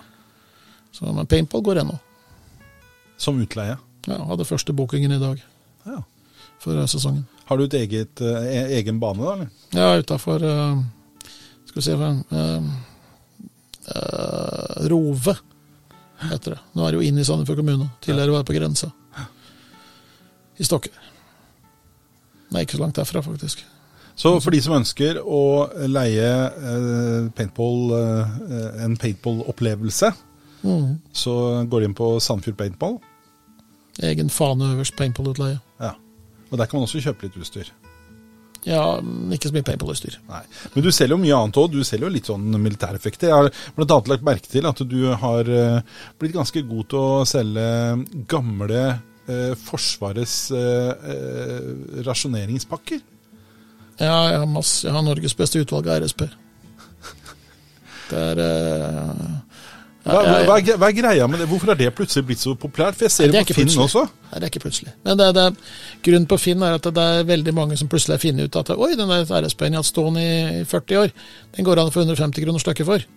[0.95, 1.99] Så, men paintball går ennå.
[3.21, 3.75] Som utleie.
[4.07, 5.43] Ja, hadde første bookingen i dag
[5.85, 5.99] Ja.
[6.63, 7.25] for eh, sesongen.
[7.45, 9.33] Har du et eget, eh, e- egen bane, da?
[9.33, 9.49] eller?
[9.75, 10.39] Ja, utafor
[11.65, 12.63] Skal vi se uh,
[13.91, 15.35] uh, Rove
[16.25, 16.59] heter det.
[16.73, 17.89] Nå er det jo inn i Sandefjord kommune.
[18.01, 18.91] Tidligere var det på grensa.
[20.57, 20.89] I Stokke.
[22.53, 23.65] Nei, ikke så langt derfra, faktisk.
[24.15, 25.41] Så for de som ønsker å
[25.91, 30.13] leie eh, paintball, eh, en paintball-opplevelse,
[30.65, 30.95] Mm.
[31.13, 31.33] så
[31.69, 32.95] går de inn på Sandfjord Paintball.
[34.01, 35.59] Egen fane øverst, paintball-utleie.
[35.79, 35.91] Ja.
[36.49, 37.69] Og der kan man også kjøpe litt utstyr.
[38.65, 38.97] Ja,
[39.35, 40.15] ikke så mye paintballutstyr.
[40.73, 41.73] Men du selger jo mye annet òg.
[41.75, 43.29] Du selger jo litt sånn militæreffekter.
[43.29, 43.97] Jeg har bl.a.
[44.09, 47.67] lagt merke til at du har eh, blitt ganske god til å selge
[48.31, 53.03] gamle eh, Forsvarets eh, eh, rasjoneringspakker.
[54.01, 56.25] Ja, jeg har, masse, jeg har Norges beste utvalg av RSP.
[58.09, 59.21] Det er eh,
[60.05, 61.47] Hva, hva, hva er greia med det?
[61.49, 62.97] Hvorfor har det plutselig blitt så populært?
[62.97, 63.85] For jeg ser Nei, det på Finn plutselig.
[63.87, 64.03] også.
[64.29, 64.93] Nei, det er ikke plutselig.
[65.07, 65.45] Men det, det,
[66.05, 68.73] grunnen på Finn er at det er veldig mange som plutselig har funnet ut at
[68.75, 71.13] oi, den der RSP-en jeg har hatt stående i 40 år,
[71.57, 73.07] den går an å få 150 kroner stykket for.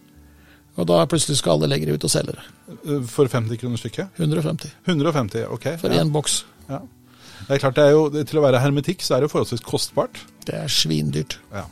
[0.79, 2.47] Og da plutselig skal alle legge det ut og selge det.
[2.79, 4.15] Eh, For 50 kroner stykket?
[4.17, 5.73] 150 150, ok.
[5.83, 6.05] for ja.
[6.15, 6.45] boks.
[6.71, 6.81] Ja.
[7.49, 9.65] Det er klart, det er jo, Til å være hermetikk så er det jo forholdsvis
[9.67, 10.23] kostbart.
[10.47, 11.39] Det er svindyrt.
[11.53, 11.67] Ja.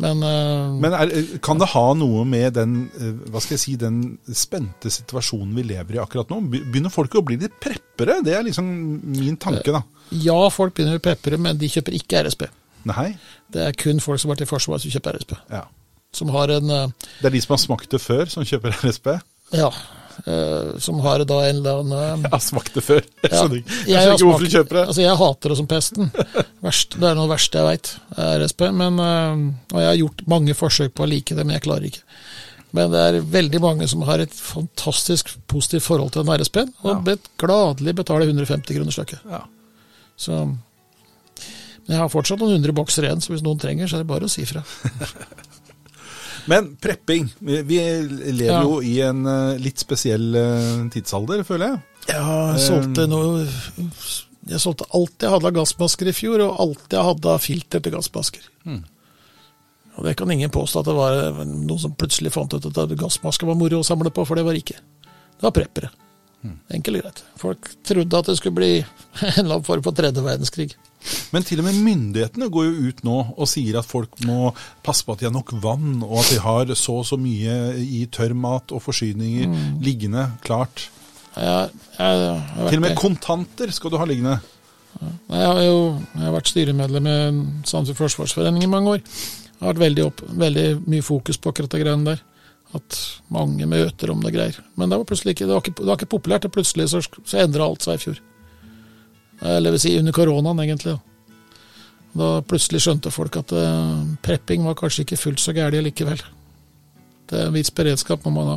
[0.00, 1.10] Men, uh, Men er,
[1.44, 4.00] kan det ha noe med den eh, hva skal jeg si, den
[4.36, 6.40] spente situasjonen vi lever i akkurat nå?
[6.54, 8.20] Begynner folk å bli litt preppere?
[8.24, 8.70] Det er liksom
[9.18, 9.82] min tanke, da.
[10.16, 12.46] ja, folk begynner å bli preppere, men de kjøper ikke RSP.
[12.88, 13.10] Nei?
[13.52, 15.36] Det er kun folk som har vært i Forsvaret som kjøper RSP.
[15.52, 15.66] Ja.
[16.16, 19.12] Som har en eh, Det er de som har smakt det før, som kjøper RSP?
[19.58, 19.68] Ja.
[20.26, 23.00] Eh, som har da en eller annen Jeg har smakt det før.
[23.22, 24.84] Jeg Ja, skjønner ikke, jeg jeg skjønner ikke hvorfor du kjøper det.
[24.88, 26.10] Altså, jeg hater det som pesten.
[26.66, 27.92] Verst, det er noe av det verste jeg veit,
[28.44, 28.60] RSP.
[28.82, 31.88] Men, øh, og jeg har gjort mange forsøk på å like det, men jeg klarer
[31.90, 32.02] ikke.
[32.72, 37.08] Men det er veldig mange som har et fantastisk positivt forhold til den RSP-en, og
[37.08, 37.16] Ja.
[37.42, 39.24] gladelig betaler 150 kroner stykket.
[39.28, 39.40] Ja.
[40.16, 40.44] Så
[41.88, 44.06] Men jeg har fortsatt noen hundre bokser igjen, så hvis noen trenger, så er det
[44.12, 44.62] bare å si fra.
[46.48, 47.28] Men prepping.
[47.40, 47.78] Vi
[48.32, 48.62] lever Ja.
[48.62, 51.80] jo i en eh, litt spesiell eh, tidsalder, føler jeg.
[52.14, 53.42] Ja, jeg solgte noe
[54.48, 57.80] Jeg solgte alt jeg hadde av gassmasker i fjor, og alt jeg hadde av filter
[57.84, 58.46] til gassmasker.
[59.98, 63.46] Og det kan ingen påstå at det var noen som plutselig fant ut at gassmasker
[63.50, 64.78] var moro å samle på, for det var ikke.
[64.80, 65.90] Det var preppere.
[66.72, 67.24] Enkelt og greit.
[67.40, 70.70] Folk trodde at det skulle bli en eller annen form for tredje verdenskrig.
[71.32, 74.50] Men til og med myndighetene går jo ut nå og sier at folk må
[74.84, 77.56] passe på at de har nok vann, og at de har så og så mye
[77.80, 80.88] i tørrmat og forsyninger liggende klart.
[81.36, 84.40] Ja, jeg, jeg, Til og med kontanter skal du ha liggende.
[85.00, 85.76] jeg har jo
[86.14, 87.18] jeg har vært styremedlem i
[87.64, 89.04] Sandefjord Forsvarsforening i mange år.
[89.04, 92.22] Jeg har vært veldig, opp, veldig mye fokus på akkurat de greiene der.
[92.76, 92.96] At
[93.34, 94.58] mange møter om det greier.
[94.78, 97.00] Men det var plutselig ikke, det var ikke, det var ikke populært, og plutselig så,
[97.02, 98.20] så endra alt seg i fjor.
[99.56, 100.94] Eller vil si under koronaen, egentlig.
[100.94, 101.00] Da,
[102.20, 106.22] da plutselig skjønte folk at uh, prepping var kanskje ikke fullt så gærent likevel.
[107.30, 108.56] Det er En viss beredskap må man ha.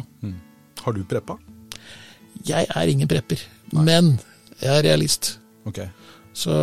[0.84, 1.38] Har du preppa?
[2.44, 3.40] Jeg er ingen prepper,
[3.72, 4.18] men
[4.60, 5.38] jeg er realist.
[5.70, 5.80] Ok.
[6.34, 6.54] Så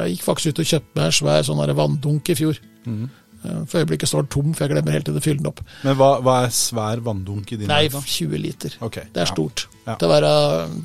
[0.00, 2.58] jeg gikk faktisk ut og kjøpte meg en svær sånn vanndunk i fjor.
[2.84, 3.10] Mhm.
[3.44, 5.60] Eh, For øyeblikket står den tom, for jeg glemmer hele tiden å fylle den opp.
[5.84, 8.16] Men hva, hva er svær vanndunk i din Nei, verden, da?
[8.16, 8.76] 20 liter.
[8.88, 9.32] Okay, Det er ja.
[9.34, 9.66] stort.
[9.84, 9.96] Ja.
[10.00, 10.32] Til å være,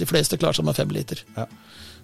[0.01, 1.23] de fleste klarer seg med 5 liter.
[1.37, 1.47] Ja.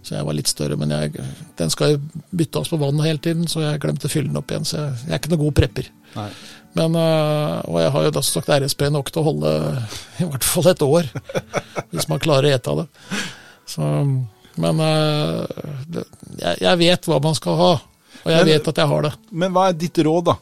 [0.05, 1.15] Så jeg var litt større, men jeg,
[1.57, 2.01] den skal jo
[2.37, 4.67] bytte oss på vannet hele tiden, så jeg glemte å fylle den opp igjen.
[4.69, 5.89] Så jeg, jeg er ikke noen god prepper.
[6.13, 6.27] Nei.
[6.75, 9.51] Men, eh, og jeg har jo da sagt RSP nok til å holde
[10.21, 11.09] i hvert fall et år,
[11.95, 12.87] hvis man klarer å ete av det.
[13.65, 13.87] Så,
[14.61, 15.99] men eh,
[16.37, 17.71] jeg, jeg vet hva man skal ha,
[18.25, 19.13] og jeg Men- vet at jeg har det.
[19.31, 20.35] Men hva er ditt råd, da?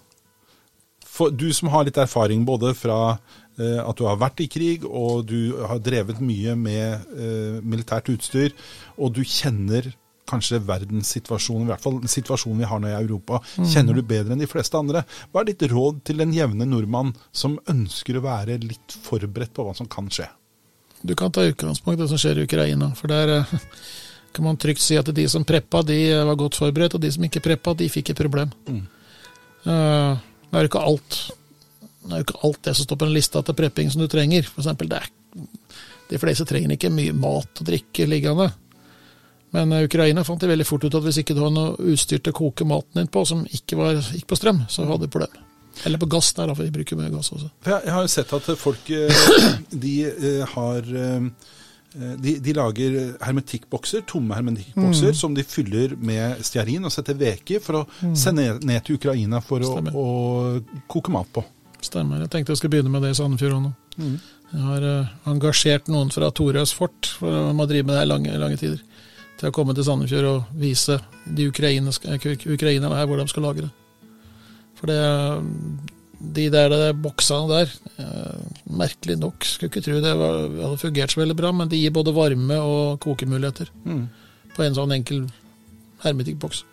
[1.14, 3.20] For du som har litt erfaring både fra
[3.60, 8.10] eh, at du har vært i krig, og du har drevet mye med eh, militært
[8.10, 8.56] utstyr,
[8.98, 9.92] og du kjenner
[10.26, 14.40] kanskje verdenssituasjonen, i hvert fall situasjonen vi har nå i Europa, kjenner du bedre enn
[14.42, 15.04] de fleste andre.
[15.34, 19.66] Hva er ditt råd til den jevne nordmann som ønsker å være litt forberedt på
[19.68, 20.30] hva som kan skje?
[21.04, 23.54] Du kan ta utgangspunkt i det som skjer i Ukraina, for der eh,
[24.34, 27.24] kan man trygt si at de som preppa, de var godt forberedt, og de som
[27.26, 28.52] ikke preppa, de fikk et problem.
[28.68, 31.20] Eh, det er jo ikke alt
[32.04, 34.10] det er jo ikke alt det som står på en lista til prepping som du
[34.12, 34.44] trenger.
[34.50, 35.08] For eksempel, det er,
[36.10, 38.50] de fleste trenger ikke mye mat og drikke liggende.
[39.56, 42.20] Men eh, Ukraina fant de veldig fort ut at hvis ikke du har noe utstyr
[42.20, 45.16] til å koke maten din på som ikke var, gikk på strøm, så hadde du
[45.16, 45.50] problem.
[45.88, 47.50] Eller på gass der, for de bruker mye gass også.
[47.66, 49.24] Jeg, har jo sett at folk eh,
[49.86, 49.96] de
[50.54, 50.92] har
[51.94, 57.82] de, de lager hermetikkbokser, tomme hermetikkbokser, som de fyller med stearin og setter veke for
[57.82, 60.08] å sende ned, til Ukraina for å, å
[60.90, 61.46] koke mat på.
[61.84, 62.24] Stemmer.
[62.24, 63.74] Jeg tenkte jeg skulle begynne med det i Sandefjord nå.
[64.54, 68.10] Jeg har uh, engasjert noen fra Torøs fort, for de har drevet med det her
[68.10, 68.84] lange, lange tider,
[69.40, 73.66] til å komme til Sandefjord og vise de eh, ukrainerne her hvor de skal lage
[73.66, 73.72] det.
[74.78, 75.00] For det
[76.24, 81.12] de der de boksene der, eh, merkelig nok, skulle ikke tro det var, hadde fungert
[81.12, 83.70] så veldig bra, men de gir både varme og kokemuligheter
[84.56, 85.26] på en sånn enkel
[86.04, 86.64] hermetikkboks.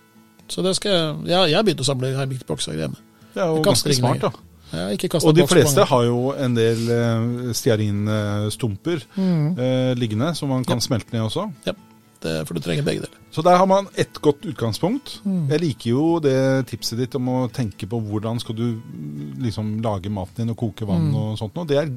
[0.51, 2.97] Så det skal jeg Ja, jeg har begynt å samle hermetikkbokser hjemme.
[3.35, 4.31] Det er jo ganske smart, da.
[4.71, 11.11] Og de fleste har jo en del eh, stearinstumper eh, liggende, som man kan smelte
[11.13, 11.49] ned også.
[11.67, 11.75] Ja.
[12.21, 13.17] Det, for du trenger begge deler.
[13.33, 15.15] Så der har man ett godt utgangspunkt.
[15.49, 19.71] Jeg liker jo det tipset ditt om å tenke på hvordan skal du mm, liksom
[19.81, 21.65] lage maten din og koke vann og sånt noe.
[21.71, 21.89] Det er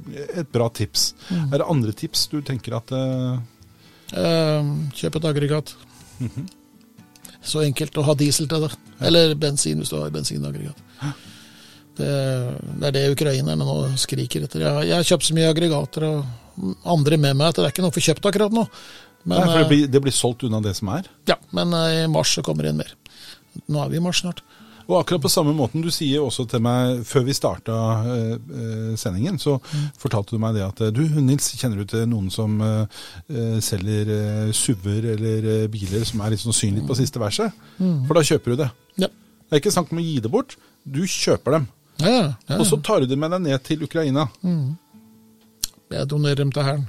[0.46, 1.10] et bra tips.
[1.34, 3.36] Er det andre tips du tenker at uh...
[4.16, 5.76] Eh, kjøp et aggregat.
[7.44, 8.72] Så enkelt å ha diesel til det.
[9.04, 10.80] Eller bensin, hvis du har bensinaggregat.
[12.00, 12.10] Det,
[12.80, 14.64] det er det ukrainerne nå skriker etter.
[14.64, 17.74] Jeg, har- jeg har kjøpt så mye aggregater og andre med meg at det er
[17.76, 18.64] ikke noe for kjøpt akkurat nå.
[19.24, 21.08] Men, Nei, for det eh, blir, det blir solgt unna det som er.
[21.30, 22.92] ja, men eh, i mars så kommer det inn mer.
[23.70, 24.42] Nå er vi i mars snart.
[24.84, 27.76] Og akkurat på samme måten, du sier også til meg før vi starta
[28.12, 29.54] eh, eh, sendingen, så
[30.02, 33.06] fortalte du meg det at du Nils, kjenner du til noen som eh,
[33.64, 37.56] selger eh, SUV-er eller biler som er litt sånn synlig på siste verset?
[37.80, 38.70] For da kjøper du det.
[39.06, 39.08] Ja.
[39.48, 41.70] Det er ikke snakk om å gi det bort, du kjøper dem.
[42.04, 42.12] Ja,
[42.50, 42.58] ja.
[42.60, 44.28] Og så tar du dem med deg ned til Ukraina.
[45.94, 46.88] Jeg donerer dem til hæren.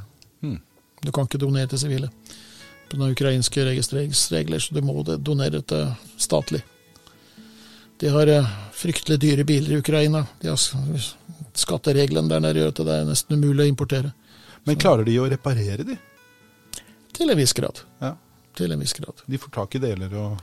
[1.05, 2.11] Du kan ikke donere til sivile.
[2.89, 6.63] På noen ukrainske registreringsregler, så du må donere til statlig.
[8.01, 10.25] De har eh, fryktelig dyre biler i Ukraina.
[10.41, 11.13] De har
[11.55, 14.11] Skattereglene der nede gjør at det er nesten umulig å importere.
[14.67, 15.95] Men klarer de å reparere de?
[17.15, 17.85] Til en viss grad.
[18.03, 18.17] Ja.
[18.59, 19.23] Til en viss grad.
[19.31, 20.43] De får tak i deler og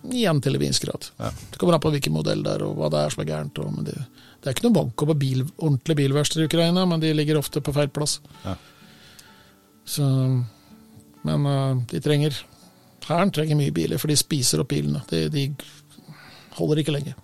[0.00, 1.10] Igjen til en viss grad.
[1.20, 1.28] Ja.
[1.52, 3.58] Det kommer an på hvilken modell det er, og hva det er som er gærent.
[3.60, 3.96] Og, men det,
[4.40, 7.60] det er ikke noen bank på bil, ordentlige bilverksteder i Ukraina, men de ligger ofte
[7.60, 8.16] på feil plass.
[8.46, 8.54] Ja.
[9.90, 10.06] Så,
[11.26, 12.38] men eh, de trenger
[13.10, 15.00] Hæren trenger mye biler, for de spiser opp bilene.
[15.10, 15.48] De, de
[16.54, 17.14] holder ikke lenge.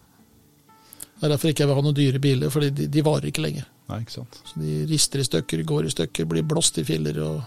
[1.17, 3.45] Det er derfor ikke jeg vil ha noen dyre biler, for de, de varer ikke
[3.45, 3.63] lenge.
[3.87, 4.41] Nei, ikke sant.
[4.49, 7.21] Så De rister i stykker, går i stykker, blir blåst i filler.
[7.23, 7.45] og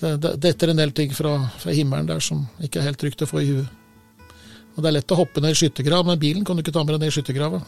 [0.00, 3.28] det, det, en del ting fra, fra himmelen der som ikke er helt trygt å
[3.28, 4.30] få i huet.
[4.74, 6.86] Og Det er lett å hoppe ned i skyttergrav, men bilen kan du ikke ta
[6.86, 7.60] med deg ned i skyttergrava.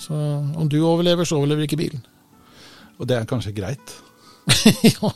[0.00, 2.04] Så om du overlever, så overlever ikke bilen.
[2.96, 3.98] Og det er kanskje greit.
[4.94, 5.12] ja.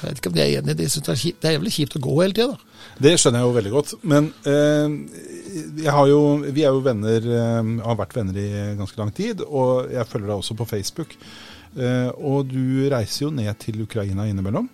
[0.00, 0.88] Jeg vet ikke om de er enig i det.
[0.88, 2.66] Det er det er jævlig kjipt å gå hele tida, da.
[3.00, 3.94] Det skjønner jeg jo veldig godt.
[4.12, 4.96] Men eh,
[5.84, 8.48] jeg har jo, vi er jo venner, eh, har vært venner i
[8.80, 11.16] ganske lang tid, og jeg følger deg også på Facebook.
[11.76, 14.68] Eh, og du reiser jo ned til Ukraina innimellom.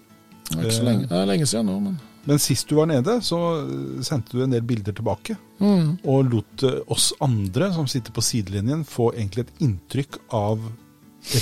[0.47, 2.89] Det er ikke så lenge, det er lenge siden nå, men Men sist du var
[2.91, 5.37] nede, så eh, sendte du en del bilder tilbake.
[5.59, 5.99] mm.
[6.05, 10.59] Og lot eh, oss andre som sitter på sidelinjen, få egentlig et inntrykk av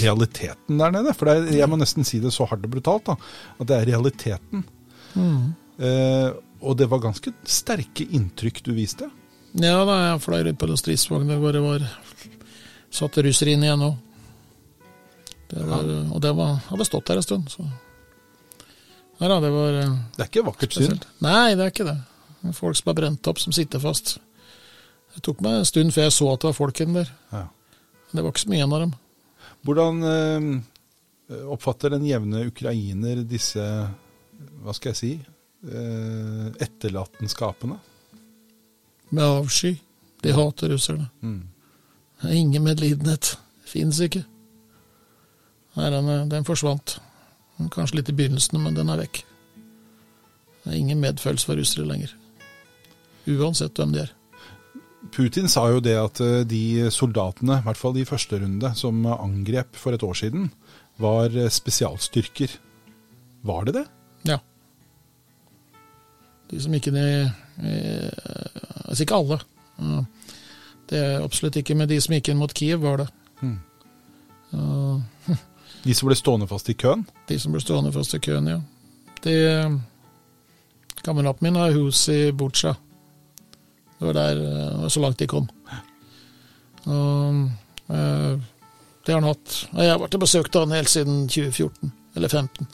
[0.00, 1.14] realiteten der nede.
[1.16, 3.18] For det er, jeg må nesten si det så hardt og brutalt, da,
[3.60, 4.64] at det er realiteten.
[5.14, 5.52] Mm.
[5.78, 6.30] Eh,
[6.64, 9.10] og det var ganske sterke inntrykk du viste.
[9.54, 11.84] Ja, da jeg fløy litt på noen stridsvogner hvor det var
[12.94, 14.00] satt russere inn igjen òg.
[15.54, 17.66] Og det var, hadde stått der en stund, så
[19.20, 20.96] Nei da, det var eh, Det er ikke vakkert syn.
[21.22, 21.98] Nei, det er ikke det.
[22.56, 24.16] Folk som er brent opp, som sitter fast.
[25.14, 27.12] Det tok meg en stund før jeg så at det var folk inni der.
[27.30, 27.44] Ja.
[28.10, 28.96] Det var ikke så mye igjen av dem.
[29.64, 33.62] Hvordan eh, oppfatter den jevne ukrainer disse,
[34.62, 35.12] hva skal jeg si,
[35.70, 37.78] eh, etterlatenskapene?
[39.14, 39.74] Med avsky.
[40.24, 41.08] De hater russerne.
[41.22, 41.42] Mm.
[42.20, 43.34] Det er ingen medlidenhet.
[43.68, 44.24] Fins ikke.
[45.76, 46.98] Den, er- den forsvant.
[47.70, 49.22] Kanskje litt i begynnelsen, men den er vekk.
[50.64, 52.12] Det er ingen medfølelse for russere lenger.
[53.28, 54.12] Uansett hvem de er.
[55.12, 59.04] Putin sa jo det at eh, de soldatene, i hvert fall i første runde, som
[59.12, 60.48] angrep for et år siden,
[61.02, 62.56] var eh, spesialstyrker.
[63.44, 63.84] Var det det?
[64.30, 64.38] Ja.
[66.50, 67.06] De som ikke de,
[67.60, 67.74] i,
[68.84, 69.38] Altså ikke alle.
[70.88, 73.08] Det er absolutt ikke, men de som gikk inn mot Kiev, var det.
[73.42, 73.58] Mm.
[75.84, 77.02] De som ble stående fast i køen?
[77.28, 78.60] de som ble stående fast i køen, ja.
[79.24, 79.34] De,
[81.04, 82.74] kameraten min har hus i Butsja.
[84.04, 85.46] Det var der eh, så langt de kom.
[86.84, 87.36] Og,
[87.88, 88.34] eh,
[89.06, 89.54] det har han hatt.
[89.72, 92.68] Og Jeg har vært og besøkt han helt siden 2014, eller 2015.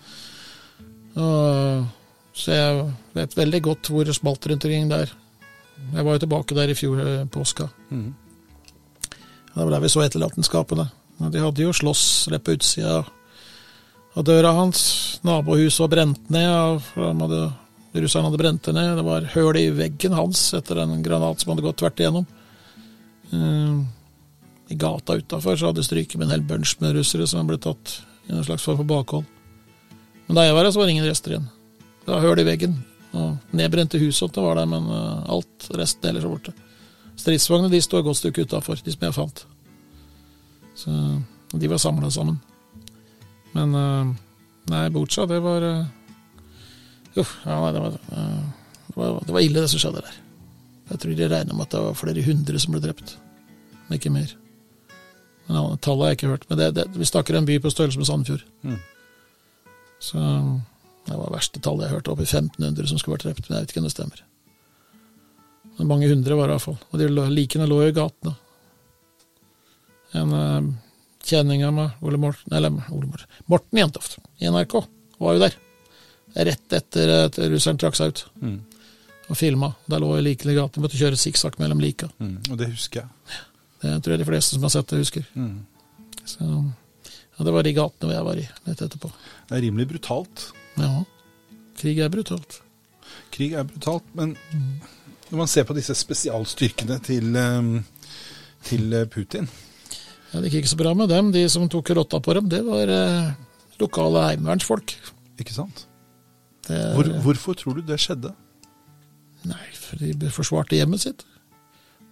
[1.22, 1.86] Og,
[2.34, 2.80] så jeg
[3.14, 5.12] vet veldig godt hvor det smalt rundt omkring der.
[5.94, 7.68] Jeg var jo tilbake der i fjor eh, påska.
[7.94, 8.10] Mm.
[9.54, 10.88] Det var der vi så etterlatenskapene.
[11.30, 13.04] De hadde jo slåss rett på utsida
[14.18, 15.20] av døra hans.
[15.22, 16.50] Nabohuset var brent ned.
[16.50, 17.44] og de hadde,
[17.92, 18.96] Russerne hadde brent det ned.
[18.96, 22.26] Det var høl i veggen hans etter en granat som hadde gått tvert igjennom.
[23.34, 23.80] Eh,
[24.70, 28.00] I gata utafor hadde de stryket med en hel bunch med russere som ble tatt
[28.28, 29.26] i en slags form for bakhold.
[30.28, 31.50] Men da jeg var her, så var det ingen rester igjen.
[32.04, 32.78] Det var høl i veggen.
[33.10, 36.54] Og nedbrente hus og det var der, men eh, alt resten ellers var borte.
[37.18, 39.42] Stridsvognene de står godt stykke utafor, de som jeg fant.
[40.78, 40.94] Så
[41.52, 42.38] de var samla sammen.
[43.52, 44.12] Men eh,
[44.70, 45.88] nei, Butsja, det var uh,
[47.18, 50.20] Uff, ja, det var, det var Det var ille, det som skjedde der.
[50.90, 53.16] Jeg tror de regna med at det var flere hundre som ble drept,
[53.88, 54.32] men ikke mer.
[55.46, 57.98] Men Tallet har jeg ikke hørt, men det, det, vi snakker en by på størrelse
[57.98, 58.44] med Sandefjord.
[58.62, 58.80] Mm.
[60.00, 60.18] Så
[61.06, 63.48] Det var verste tallet jeg hørte, oppi i 1500 som skulle vært drept.
[63.48, 64.22] Men jeg vet ikke om det stemmer.
[65.78, 66.76] Men mange hundre var det iallfall.
[66.92, 68.34] Og de likene lå jo i gatene.
[70.20, 70.68] En eh,
[71.26, 74.76] kjenning av meg, Ole Morten, eller Ole Morten, Morten Jentoft i NRK,
[75.22, 75.56] var jo der.
[76.34, 78.24] Rett etter at russeren trakk seg ut.
[78.42, 78.58] Mm.
[79.30, 79.72] Og filma.
[79.90, 80.82] Der lå jeg likene i gata.
[80.82, 82.10] Måtte kjøre sikksakk mellom lika.
[82.18, 82.36] Mm.
[82.50, 83.40] Og det husker jeg.
[83.80, 85.26] Det tror jeg de fleste som har sett det, husker.
[85.34, 85.60] Mm.
[86.28, 89.10] Så, ja, det var de gatene jeg var i litt etterpå.
[89.48, 90.50] Det er rimelig brutalt.
[90.80, 90.92] Ja.
[91.80, 92.60] Krig er brutalt.
[93.32, 94.34] Krig er brutalt, men
[95.30, 97.70] når man ser på disse spesialstyrkene til, eh,
[98.66, 99.48] til eh, Putin
[100.30, 101.30] Ja, det gikk ikke så bra med dem.
[101.34, 103.30] De som tok rotta på dem, det var eh,
[103.80, 104.94] lokale heimevernsfolk.
[105.40, 105.86] Ikke sant?
[106.68, 108.34] Hvor, hvorfor tror du det skjedde?
[109.48, 111.24] Nei, for de forsvarte hjemmet sitt.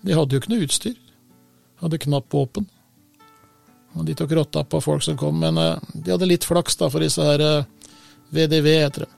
[0.07, 0.97] De hadde jo ikke noe utstyr.
[1.83, 2.67] Hadde knapt våpen.
[3.99, 6.89] Og de tok rotta på folk som kom, men eh, de hadde litt flaks da
[6.93, 7.93] for disse her eh,
[8.35, 9.13] VDV, heter det.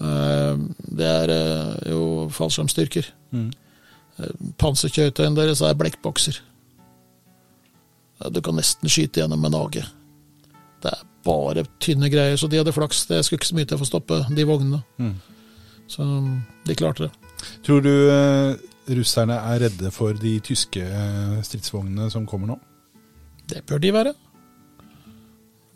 [0.00, 0.62] Eh,
[0.98, 2.02] det er eh, jo
[2.34, 3.10] fallskjermstyrker.
[3.36, 3.50] Mm.
[4.18, 6.40] Eh, Panserkjøretøyene deres er blekkbokser.
[8.30, 9.86] Du kan nesten skyte gjennom en nage.
[10.84, 13.04] Det er bare tynne greier, så de hadde flaks.
[13.10, 14.80] Det skulle ikke så mye til for å stoppe de vognene.
[15.00, 15.14] Mm.
[15.90, 16.06] Så
[16.66, 17.12] de klarte det.
[17.66, 18.56] Tror du eh,
[18.96, 22.58] russerne er redde for de tyske eh, stridsvognene som kommer nå?
[23.50, 24.12] Det bør de være.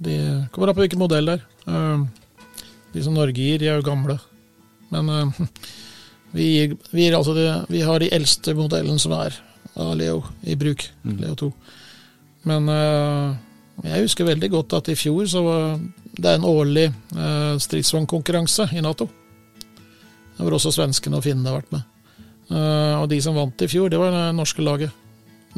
[0.05, 0.19] De
[0.53, 1.49] kommer an på hvilken modell det er.
[1.69, 2.05] Eh,
[2.95, 4.19] De som Norge gir, de er jo gamle.
[4.93, 5.41] Men eh,
[6.37, 9.41] vi, gir, vi, gir altså de, vi har de eldste modellene som er
[9.81, 10.87] av Leo i bruk.
[11.03, 11.17] Mm.
[11.25, 11.51] Leo 2.
[12.51, 13.35] Men eh,
[13.83, 15.65] jeg husker veldig godt at i fjor så var
[16.15, 19.09] det en årlig eh, stridsvognkonkurranse i Nato.
[20.39, 21.83] Hvor også svenskene og finnene har vært med.
[22.55, 24.95] Eh, og de som vant i fjor, det var det norske laget.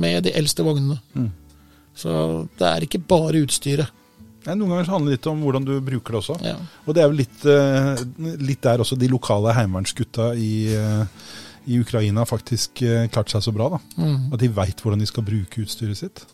[0.01, 0.99] Med de eldste vognene.
[1.17, 1.31] Mm.
[1.97, 2.11] Så
[2.59, 3.93] det er ikke bare utstyret.
[4.47, 6.37] Nei, noen ganger handler det litt om hvordan du bruker det også.
[6.45, 6.57] Ja.
[6.87, 11.05] Og det er jo litt, eh, litt der også de lokale heimevernsgutta i, eh,
[11.67, 13.71] i Ukraina faktisk klart seg så bra.
[13.77, 13.81] da.
[13.97, 14.33] Mm.
[14.33, 16.27] At de veit hvordan de skal bruke utstyret sitt.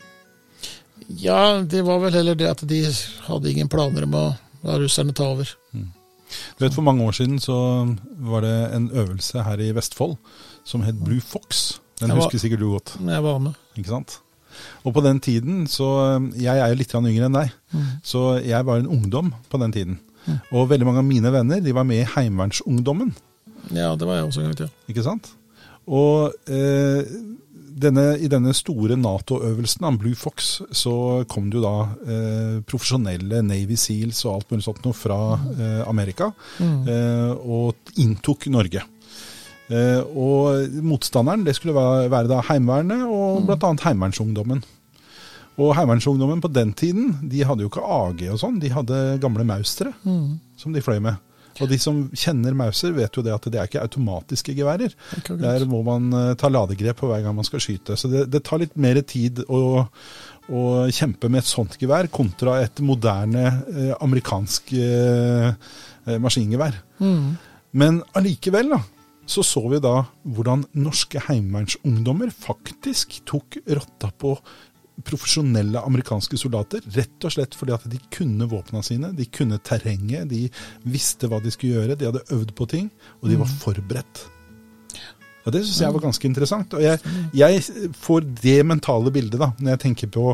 [1.09, 2.83] Ja, det var vel heller det at de
[3.29, 4.25] hadde ingen planer om å
[4.65, 5.49] la russerne ta over.
[5.73, 7.57] Du vet, For mange år siden så
[8.25, 10.17] var det en øvelse her i Vestfold
[10.65, 11.79] som het Blue Fox.
[12.01, 12.95] Den var- husker sikkert du godt.
[13.01, 13.55] Jeg var med.
[13.77, 14.19] ikke sant?
[14.85, 17.53] Og på den tiden, så Jeg er jo litt yngre enn deg,
[18.03, 19.99] så jeg var en ungdom på den tiden.
[20.53, 23.15] Og veldig mange av mine venner de var med i Heimevernsungdommen.
[23.73, 24.71] Ja, det var jeg også en gang til.
[24.89, 25.31] Ikke sant?
[25.87, 27.03] Og eh,
[27.81, 33.79] denne, i denne store Nato-øvelsen Blue Fox, så kom det jo da eh, profesjonelle Navy
[33.81, 35.19] Seals og alt mulig sånt noe fra
[35.57, 38.85] eh, Amerika, eh, og inntok Norge.
[39.73, 43.75] Eh, og motstanderen det skulle være, være da Heimevernet og bl.a.
[43.87, 44.63] Heimevernsungdommen.
[45.61, 49.45] Og Heimevernsungdommen på den tiden de hadde jo ikke AG og sånn, de hadde gamle
[49.49, 49.93] Maustere
[50.61, 51.21] som de fløy med.
[51.61, 54.95] Og de som kjenner Mauser, vet jo det at det er ikke automatiske geværer.
[55.19, 57.99] Ikke Der må man eh, ta ladegrep på hver gang man skal skyte.
[57.99, 59.85] Så det, det tar litt mer tid å,
[60.49, 60.63] å
[60.95, 65.53] kjempe med et sånt gevær kontra et moderne eh, amerikansk eh,
[66.23, 66.81] maskingevær.
[67.03, 67.31] Mm.
[67.79, 68.83] Men allikevel, da,
[69.29, 74.35] så så vi da hvordan norske heimevernsungdommer faktisk tok rotta på
[75.09, 80.29] profesjonelle amerikanske soldater, rett og slett fordi at de kunne våpna sine, de kunne terrenget,
[80.31, 80.45] de
[80.85, 82.91] visste hva de skulle gjøre, de hadde øvd på ting,
[83.23, 84.27] og de var forberedt.
[85.43, 86.75] Og Det syns jeg var ganske interessant.
[86.79, 87.01] Og jeg,
[87.35, 87.63] jeg
[87.99, 90.27] får det mentale bildet da, når jeg tenker på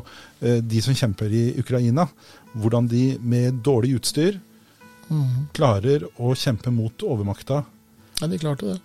[0.43, 2.05] eh, de som kjemper i Ukraina.
[2.53, 4.37] Hvordan de med dårlig utstyr
[5.57, 7.63] klarer å kjempe mot overmakta
[8.21, 8.77] Ja, de klarte det.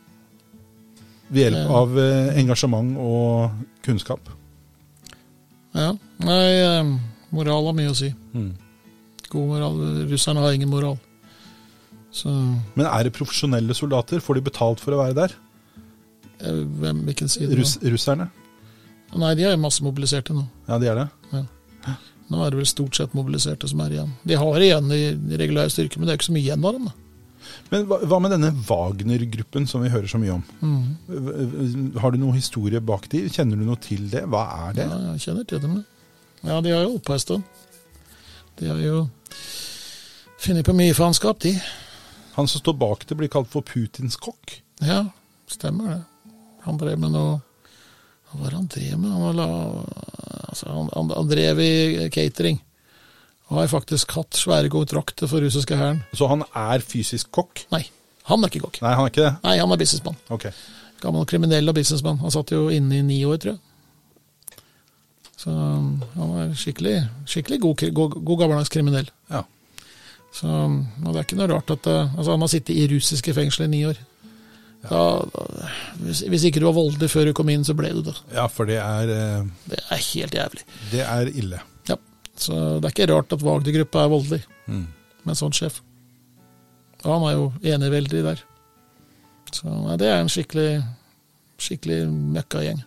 [1.33, 4.31] ved hjelp av eh, engasjement og kunnskap.
[5.73, 5.93] Ja.
[6.23, 6.91] Nei, eh,
[7.33, 8.12] moral har mye å si.
[8.33, 8.51] Mm.
[9.29, 9.79] God moral.
[10.12, 10.99] Russerne har ingen moral.
[12.13, 12.29] Så
[12.75, 14.21] Men er det profesjonelle soldater?
[14.21, 15.33] Får de betalt for å være der?
[16.43, 17.55] eh, hvem, hvilken side?
[17.57, 18.30] Russ, russerne?
[19.15, 20.45] Nei, de er massemobiliserte nå.
[20.67, 21.09] Ja, de er det.
[22.32, 24.13] Nå er det vel stort sett mobiliserte som er igjen.
[24.26, 25.01] De har igjen i
[25.38, 26.86] regulære styrker, men det er ikke så mye igjen av dem.
[26.88, 26.93] da.
[27.72, 30.44] Men hva, hva med denne Wagner-gruppen som vi hører så mye om?
[30.62, 31.98] Mm.
[32.02, 33.26] Har du noe historie bak de?
[33.34, 34.26] Kjenner du noe til det?
[34.30, 34.88] Hva er det?
[34.89, 35.80] Ja, jeg kjenner til dem.
[36.44, 37.44] Ja, de har jo holdt på en stund.
[38.60, 39.08] De har jo
[40.44, 41.56] funnet på mye faenskap, de.
[42.36, 44.58] Han som står bak det, blir kalt for Putins kokk.
[44.84, 45.06] Ja,
[45.50, 46.02] stemmer det.
[46.64, 47.39] Han drev med noe
[48.32, 49.12] Hva var det han drev med?
[49.14, 49.48] Han, la,
[50.50, 51.74] altså, han, han, han drev i
[52.14, 52.58] catering.
[53.54, 55.99] Har faktisk hatt svære kontrakter for russiske hæren.
[56.18, 57.66] Så han er fysisk kokk?
[57.74, 57.84] Nei,
[58.30, 58.80] han er ikke kokk.
[58.82, 59.34] Nei, han er ikke det?
[59.43, 60.18] Nei, han er businessmann.
[60.34, 60.51] Okay.
[61.04, 62.18] Gammel kriminell og businessmann.
[62.24, 63.62] Han satt jo inne i ni år, tror jeg.
[65.43, 66.95] Så um, han er skikkelig,
[67.28, 69.10] skikkelig god, god, god gammeldags kriminell.
[69.30, 69.43] Ja.
[70.34, 73.36] Så og det er ikke noe rart at eh, altså, han har sittet i russiske
[73.38, 73.99] fengsler i ni år.
[74.84, 75.01] Da,
[75.32, 75.68] da,
[76.04, 78.16] hvis, hvis ikke du var voldelig før du kom inn, så ble du det.
[78.34, 80.66] Ja, for det er, eh, Det er helt jævlig.
[80.91, 81.62] det er ille.
[82.39, 84.88] Så det er ikke rart at Wagner-gruppa er voldelig Mm.
[85.25, 85.81] med en sånn sjef.
[87.03, 88.43] Og han er jo eneveldig der.
[89.51, 90.84] Så nei, det er en skikkelig,
[91.59, 92.79] skikkelig møkkagjeng.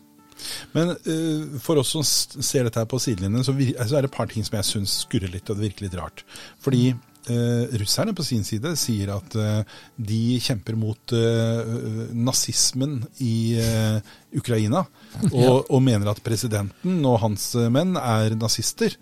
[0.75, 4.17] Men uh, for oss som ser dette her på sidelinjen, så, så er det et
[4.17, 6.25] par ting som jeg syns skurrer litt, og det virker litt rart.
[6.65, 6.95] Fordi
[7.27, 9.65] Uh, russerne på sin side sier at uh,
[9.99, 13.59] de kjemper mot uh, nazismen i
[14.39, 14.85] Ukraina,
[15.33, 18.97] og, og mener at presidenten og hans menn er nazister.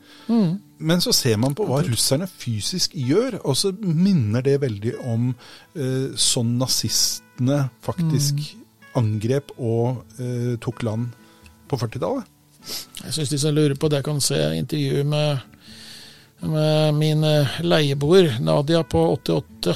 [0.78, 5.30] Men så ser man på hva russerne fysisk gjør, og så minner det veldig om
[5.32, 8.42] eh, sånn nazistene faktisk
[8.98, 11.14] angrep og eh, tok land
[11.70, 12.30] på 40-tallet.
[13.04, 15.42] Jeg syns de som lurer på det, kan se intervju med,
[16.42, 19.74] med min eh, leieboer Nadia på 88,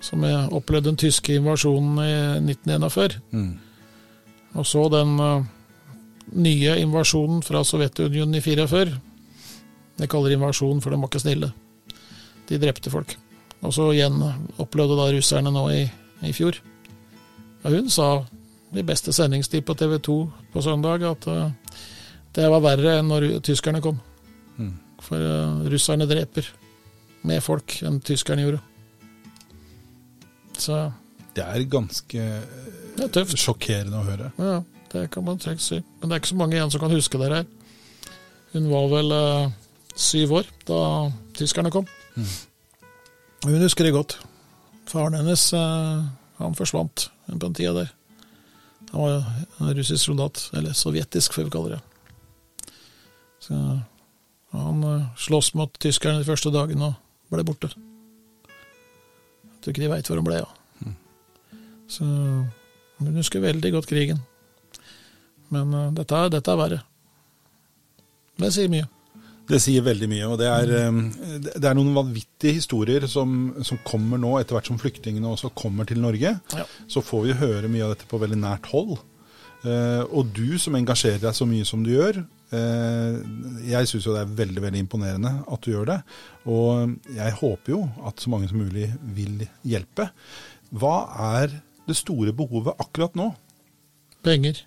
[0.00, 2.12] som opplevde den tyske invasjonen i
[2.52, 3.18] 1941.
[4.58, 5.48] Og så den eh,
[6.32, 8.92] nye invasjonen fra Sovjetunionen i 44.
[10.00, 11.50] Jeg kaller det invasjon, for de var ikke snille.
[12.48, 13.16] De drepte folk.
[13.60, 14.16] Og så igjen
[14.62, 15.82] opplevde da russerne nå i,
[16.24, 16.56] i fjor.
[17.64, 18.22] Og hun sa
[18.72, 20.14] i beste sendingstid på TV 2
[20.54, 21.50] på søndag at uh,
[22.36, 23.98] det var verre enn når tyskerne kom.
[24.56, 24.72] Mm.
[25.02, 26.46] For uh, russerne dreper
[27.28, 28.62] mer folk enn tyskerne gjorde.
[30.60, 30.78] Så
[31.36, 32.24] Det er ganske
[32.96, 33.36] det er tøft.
[33.38, 34.30] sjokkerende å høre.
[34.40, 34.56] Ja,
[34.92, 35.80] det kan man trygt si.
[36.00, 37.44] Men det er ikke så mange igjen som kan huske det her.
[38.52, 39.52] Hun var vel eh,
[39.94, 40.80] syv år da
[41.38, 41.86] tyskerne kom.
[42.16, 42.30] Mm.
[43.46, 44.16] Hun husker det godt.
[44.90, 46.02] Faren hennes eh,
[46.40, 47.92] han forsvant på den tida der.
[48.90, 49.28] Han var
[49.60, 51.80] en russisk soldat, eller sovjetisk, får vi kalle det.
[53.46, 53.54] Så
[54.56, 57.70] han eh, sloss mot tyskerne de første dagene og ble borte.
[59.44, 60.56] Jeg tror ikke de veit hvor han ble av.
[61.90, 64.20] Så hun husker veldig godt krigen.
[65.54, 66.80] Men uh, dette, dette er verre.
[68.40, 68.88] Det sier mye.
[69.50, 70.98] Det sier veldig mye, og det er, eh,
[71.58, 75.88] det er noen vanvittige historier som, som kommer nå, etter hvert som flyktningene også kommer
[75.88, 76.36] til Norge.
[76.54, 76.66] Ja.
[76.86, 79.00] Så får vi høre mye av dette på veldig nært hold.
[79.66, 84.24] Eh, og du som engasjerer deg så mye som du gjør, jeg syns jo det
[84.24, 85.98] er veldig veldig imponerende at du gjør det.
[86.50, 90.08] Og jeg håper jo at så mange som mulig vil hjelpe.
[90.74, 90.96] Hva
[91.36, 91.54] er
[91.86, 93.28] det store behovet akkurat nå?
[94.26, 94.64] Penger.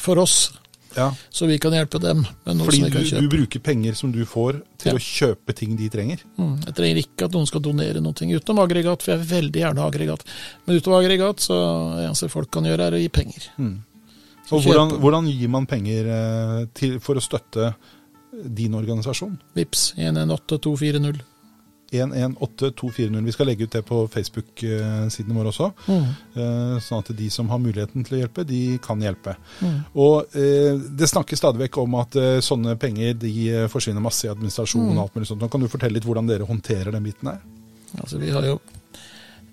[0.00, 0.50] For oss,
[0.96, 4.90] Ja, så vi kan hjelpe dem fordi du, du bruker penger som du får til
[4.90, 4.94] Ja.
[4.98, 6.24] å kjøpe ting de trenger.
[6.34, 9.60] Mm, jeg trenger ikke at noen skal donere noe utenom aggregat, for jeg vil veldig
[9.62, 10.24] gjerne ha aggregat.
[10.66, 11.60] Men utover aggregat, så
[11.94, 13.46] det eneste folk kan gjøre, er å gi penger.
[14.48, 17.70] Så Og hvordan, hvordan gir man penger eh, til, for å støtte
[18.50, 19.38] din organisasjon?
[19.54, 21.22] Vips 118240.
[21.90, 23.24] 118240.
[23.24, 25.70] Vi skal legge ut det på Facebook-siden vår også.
[25.88, 26.04] Mm.
[26.34, 29.34] eh, Sånn at de som har muligheten til å hjelpe, de kan hjelpe.
[29.60, 29.78] Mm.
[29.94, 33.34] Og eh, Det snakkes stadig vekk om at eh, sånne penger de
[33.72, 34.86] forsvinner masse i administrasjon.
[34.86, 34.98] Mm.
[34.98, 35.42] og alt mulig sånt.
[35.42, 37.42] Nå Kan du fortelle litt hvordan dere håndterer den biten her?
[37.98, 38.60] Altså, vi har jo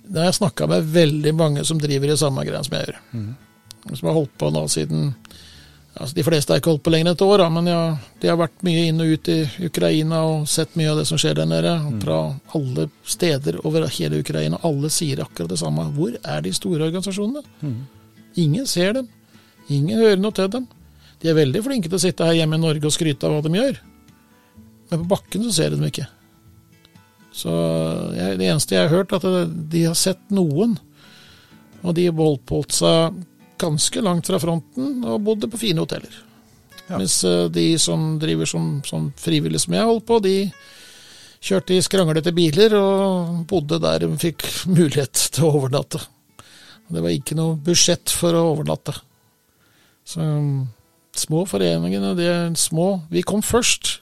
[0.06, 3.02] Da har jeg snakka med veldig mange som driver i samme greia som jeg gjør.
[3.96, 5.10] Som har holdt på nå siden
[5.98, 7.82] altså De fleste har ikke holdt på lenger enn et år, da, men ja,
[8.22, 9.38] de har vært mye inn og ut i
[9.68, 11.74] Ukraina og sett mye av det som skjer der nede.
[12.04, 12.18] Fra
[12.58, 14.60] alle steder over hele Ukraina.
[14.68, 15.88] Alle sier akkurat det samme.
[15.95, 17.43] Hvor er de store organisasjonene?
[18.38, 19.08] Ingen ser dem.
[19.70, 20.68] Ingen hører noe til dem.
[21.22, 23.45] De er veldig flinke til å sitte her hjemme i Norge og skryte av hva
[23.45, 23.80] de gjør.
[24.91, 26.06] Men på bakken så ser de dem ikke.
[27.38, 27.54] Så
[28.18, 30.78] jeg, det eneste jeg har hørt, er at de har sett noen.
[31.84, 33.18] Og de har oppholdt seg
[33.60, 36.14] ganske langt fra fronten og bodde på fine hoteller.
[36.88, 36.97] Ja.
[36.97, 40.36] Mens eh, de som driver som, som frivillige som jeg holdt på, de
[41.43, 44.45] kjørte i skranglete biler og bodde der de fikk
[44.78, 46.01] mulighet til å overnatte.
[46.88, 48.95] Det var ikke noe budsjett for å overnatte.
[50.08, 50.68] Så um,
[51.20, 53.01] små foreningene, de er små.
[53.12, 53.97] Vi kom først,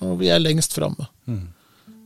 [0.00, 1.10] og vi er lengst framme.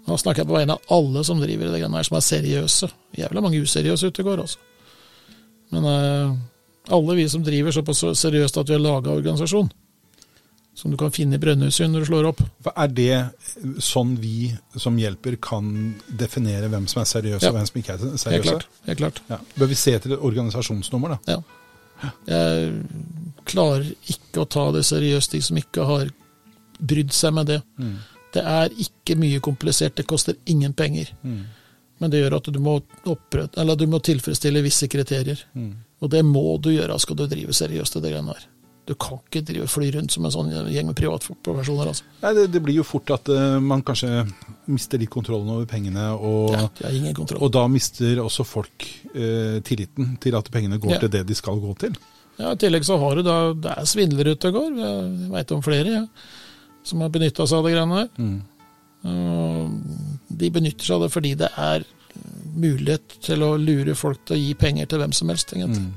[0.06, 2.26] Nå snakker jeg på vegne av alle som driver i det greiene her, som er
[2.26, 2.88] seriøse.
[3.18, 4.58] Jævla mange useriøse ute går, altså.
[5.74, 6.34] Men eh,
[6.92, 9.70] alle vi som driver såpass seriøst at vi har laga organisasjon,
[10.76, 12.42] som du kan finne i Brønnøysund når du slår opp.
[12.76, 17.48] Er det sånn vi som hjelper kan definere hvem som er seriøs Ja.
[17.48, 18.42] og hvem som ikke er Helt seriøse?
[18.50, 18.66] klart.
[18.86, 19.20] Helt klart.
[19.30, 19.38] Ja.
[19.56, 21.18] Bør vi se til et organisasjonsnummer, da?
[21.32, 21.40] Ja.
[22.28, 22.82] Jeg
[23.48, 26.10] klarer ikke å ta det seriøst, de som ikke har
[26.78, 27.62] brydd seg med det.
[28.36, 31.08] Det er ikke mye komplisert, det koster ingen penger.
[32.00, 32.74] Men det gjør at du må,
[33.08, 35.40] opprette, eller du må tilfredsstille visse kriterier.
[36.00, 38.44] Og det må du gjøre skal du drive seriøst i det greiene her.
[38.86, 41.88] Du kan ikke drive fly rundt som en sånn gjeng med privatpersoner.
[41.90, 42.04] Altså.
[42.22, 44.20] Nei, det, det blir jo fort at uh, man kanskje
[44.70, 47.40] mister litt kontrollen over pengene, og, Ja, ingen kontroll.
[47.42, 48.86] og da mister også folk
[49.16, 51.00] uh, tilliten til at pengene går Ja.
[51.02, 51.96] til det de skal gå til.
[52.38, 54.78] Ja, I tillegg så har du da Det er svindlere ute og går.
[54.84, 56.04] Jeg veit om flere ja,
[56.84, 58.08] som har benytta seg av de greiene her.
[58.20, 58.38] Mm.
[59.06, 61.86] Og de benytter seg av det fordi det er
[62.56, 65.52] mulighet til å lure folk til å gi penger til hvem som helst.
[65.52, 65.90] Mm.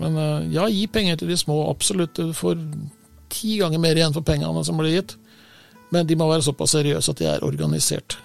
[0.00, 2.16] Men eh, ja, gi penger til de små, absolutt.
[2.16, 2.60] Du får
[3.32, 5.16] ti ganger mer igjen for pengene som blir gitt.
[5.90, 8.18] Men de må være såpass seriøse at de er organisert.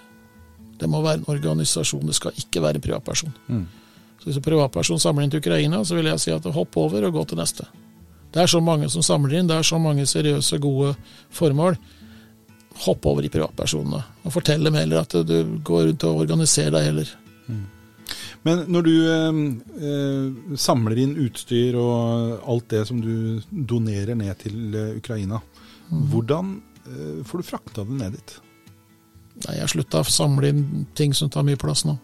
[0.76, 3.32] Det må være en organisasjon, det skal ikke være en privatperson.
[3.48, 3.64] Mm.
[4.20, 7.08] Så hvis en privatperson samler inn til Ukraina, så vil jeg si at hopp over
[7.08, 7.66] og gå til neste.
[8.34, 10.92] Det er så mange som samler inn, det er så mange seriøse, gode
[11.32, 11.78] formål.
[12.84, 16.90] Hopp over i privatpersonene, og fortell dem heller at du går rundt og organiserer deg
[16.90, 17.12] heller.
[18.46, 19.38] Men når du eh,
[19.90, 24.58] eh, samler inn utstyr og alt det som du donerer ned til
[25.00, 25.40] Ukraina, Ukraina,
[26.12, 26.52] hvordan
[26.86, 28.36] eh, får du frakta det ned dit?
[29.46, 31.96] Nei, jeg slutta å samle inn ting som tar mye plass nå.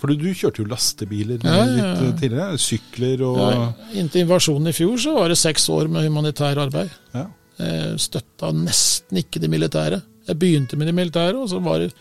[0.00, 1.88] For du, du kjørte jo lastebiler Ja, ja, ja.
[2.00, 2.60] litt tidligere.
[2.60, 6.92] Sykler og inntil invasjonen i fjor så var det seks år med humanitær arbeid.
[7.16, 7.26] ja.
[7.60, 10.00] Jeg støtta nesten ikke de militære.
[10.30, 11.92] Jeg begynte med de militære, og så var det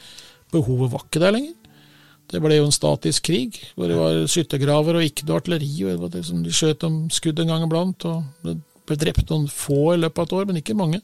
[0.54, 1.56] behovet var ikke der lenger.
[2.30, 5.72] Det ble jo en statisk krig, hvor det var skyttergraver og ikke noe artilleri.
[5.86, 9.32] og det var liksom, De skjøt om skudd en gang iblant, og det ble drept
[9.32, 11.02] noen få i løpet av et år, men ikke mange.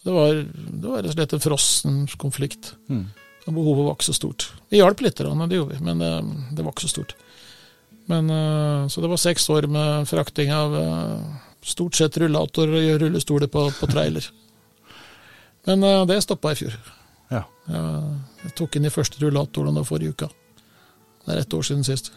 [0.00, 2.72] Det var, det var rett og slett en frossen konflikt.
[2.88, 3.08] Mm.
[3.48, 4.46] Og behovet var ikke så stort.
[4.70, 6.12] Vi hjalp litt, det gjorde vi, men det,
[6.54, 7.16] det var ikke så stort.
[8.10, 13.02] Men, eh, så det var seks år med frakting av eh, stort sett rullatorer og
[13.02, 14.26] rullestoler på, på trailer.
[15.68, 16.76] Men uh, det stoppa i fjor.
[17.32, 17.44] ja.
[17.70, 20.30] Jeg, jeg tok inn de første rullatorene nå forrige uka.
[21.26, 22.12] Det er ett år siden sist.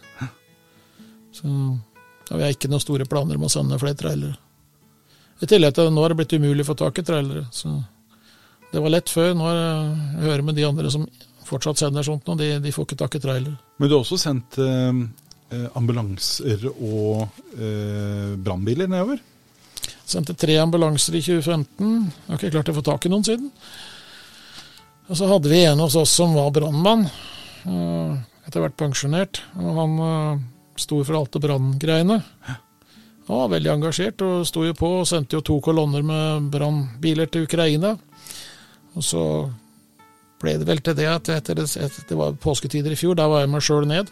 [1.34, 1.46] Så
[2.30, 4.38] ja, vi har ikke noen store planer om å sende flere trailere.
[5.42, 7.44] I tillegg til nå har det blitt umulig å få tak i trailere.
[7.52, 7.72] Så
[8.72, 9.34] det var lett før.
[9.36, 11.04] Nå er jeg hører med de andre som
[11.44, 13.58] fortsatt sender sånt nå, de, de får ikke tak i trailere.
[13.78, 15.02] Men du har også sendt eh,
[15.52, 17.26] eh, ambulanser og
[17.58, 19.20] eh, brannbiler nedover?
[20.04, 21.92] Sendte tre ambulanser i 2015.
[22.04, 23.50] Jeg har ikke klart å få tak i noen siden.
[25.08, 27.06] Og så hadde vi en hos oss som var brannmann.
[27.64, 29.40] eh, Etter hvert pensjonert.
[29.56, 30.42] Og han eh,
[30.80, 32.18] sto for alt det branngreiene.
[33.24, 37.30] Han var veldig engasjert og sto jo på og sendte jo to kolonner med brannbiler
[37.32, 37.94] til Ukraina.
[38.94, 39.22] Og så
[40.42, 43.24] ble det vel til det at etter det, etter, det var påsketider i fjor, da
[43.32, 44.10] var jeg meg sjøl ned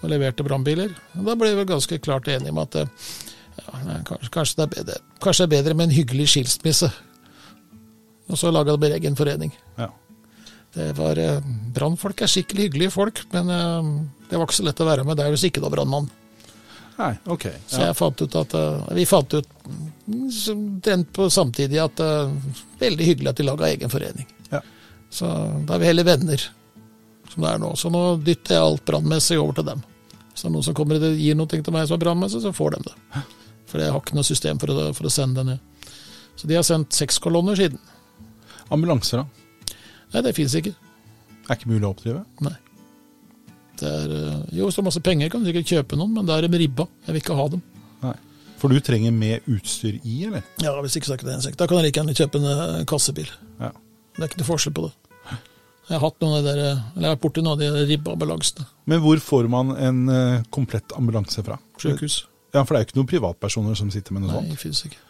[0.00, 0.94] og leverte brannbiler.
[1.12, 2.88] Da ble vi ganske klart enige om at eh,
[3.56, 6.90] ja, kanskje, det er bedre, kanskje det er bedre med en hyggelig skilsmisse.
[8.32, 9.52] Og så laga de egen forening.
[9.76, 9.90] Ja.
[10.72, 11.40] Det var eh,
[11.74, 13.90] Brannfolk er skikkelig hyggelige folk, men eh,
[14.30, 16.08] det var ikke så lett å være med der hvis ikke du var brannmann.
[16.96, 17.46] Nei, ok.
[17.66, 22.00] Så jeg fant ut at eh, Vi fant ut mm, den på samtidig at
[22.80, 24.28] veldig hyggelig at de laga egen forening.
[24.52, 24.62] Ja.
[25.12, 25.28] Så
[25.66, 26.48] da er vi heller venner,
[27.28, 27.74] som det er nå.
[27.76, 29.84] Så nå dytter jeg alt brannmessig over til dem.
[30.32, 32.86] Så noen som kommer og gir noe til meg som er brannmessig, så får de
[32.88, 32.96] det.
[33.72, 35.92] For jeg har ikke noe system for å, for å sende det ned.
[36.36, 37.80] Så de har sendt seks kolonner siden.
[38.72, 39.76] Ambulanser, da?
[40.12, 40.74] Nei, det fins ikke.
[41.48, 42.20] Er ikke mulig å oppdrive?
[42.44, 42.54] Nei.
[43.80, 46.46] Det er, eh, jo, så masse penger kan du sikkert kjøpe noen, men da er
[46.46, 46.86] de ribba.
[47.06, 47.62] Jeg vil ikke ha dem.
[48.04, 48.16] Nei.
[48.60, 50.44] For du trenger mer utstyr i, eller?
[50.62, 51.56] Ja, hvis ikke så er ikke det en sekk.
[51.58, 53.32] Da kan jeg like gjerne kjøpe en eh, kassebil.
[53.58, 53.72] Ja.
[54.12, 54.92] Det er ikke noe forskjell på det.
[55.88, 57.86] Jeg har hatt noen av de der, eh, eller jeg har borti noen av de
[57.90, 58.68] ribbambulansene.
[58.92, 60.04] Men hvor får man en
[60.54, 61.58] komplett ambulanse fra?
[61.80, 62.22] Sjukehus.
[62.52, 64.50] Ja, For det er jo ikke noen privatpersoner som sitter med noe Nei, sånt.
[64.52, 65.00] det fins ikke.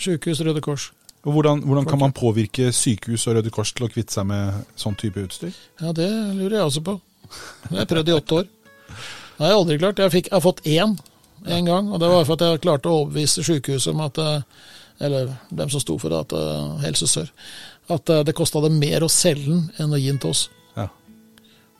[0.00, 0.90] Sykehus, Røde Kors.
[1.24, 4.64] Og hvordan, hvordan kan man påvirke sykehus og Røde Kors til å kvitte seg med
[4.80, 5.54] sånn type utstyr?
[5.80, 6.98] Ja, det lurer jeg også på.
[7.24, 8.48] Det har jeg prøvd i åtte år.
[8.88, 10.02] Det har jeg aldri klart.
[10.04, 10.96] Jeg, fikk, jeg har fått én
[11.44, 14.42] en gang, og det var for at jeg klarte å overbevise sykehuset om at eh,
[15.04, 17.30] Eller dem som sto for det, at eh, Helse Sør.
[17.90, 20.44] At eh, det kosta dem mer å selge den enn å gi den til oss.
[20.76, 20.86] Ja.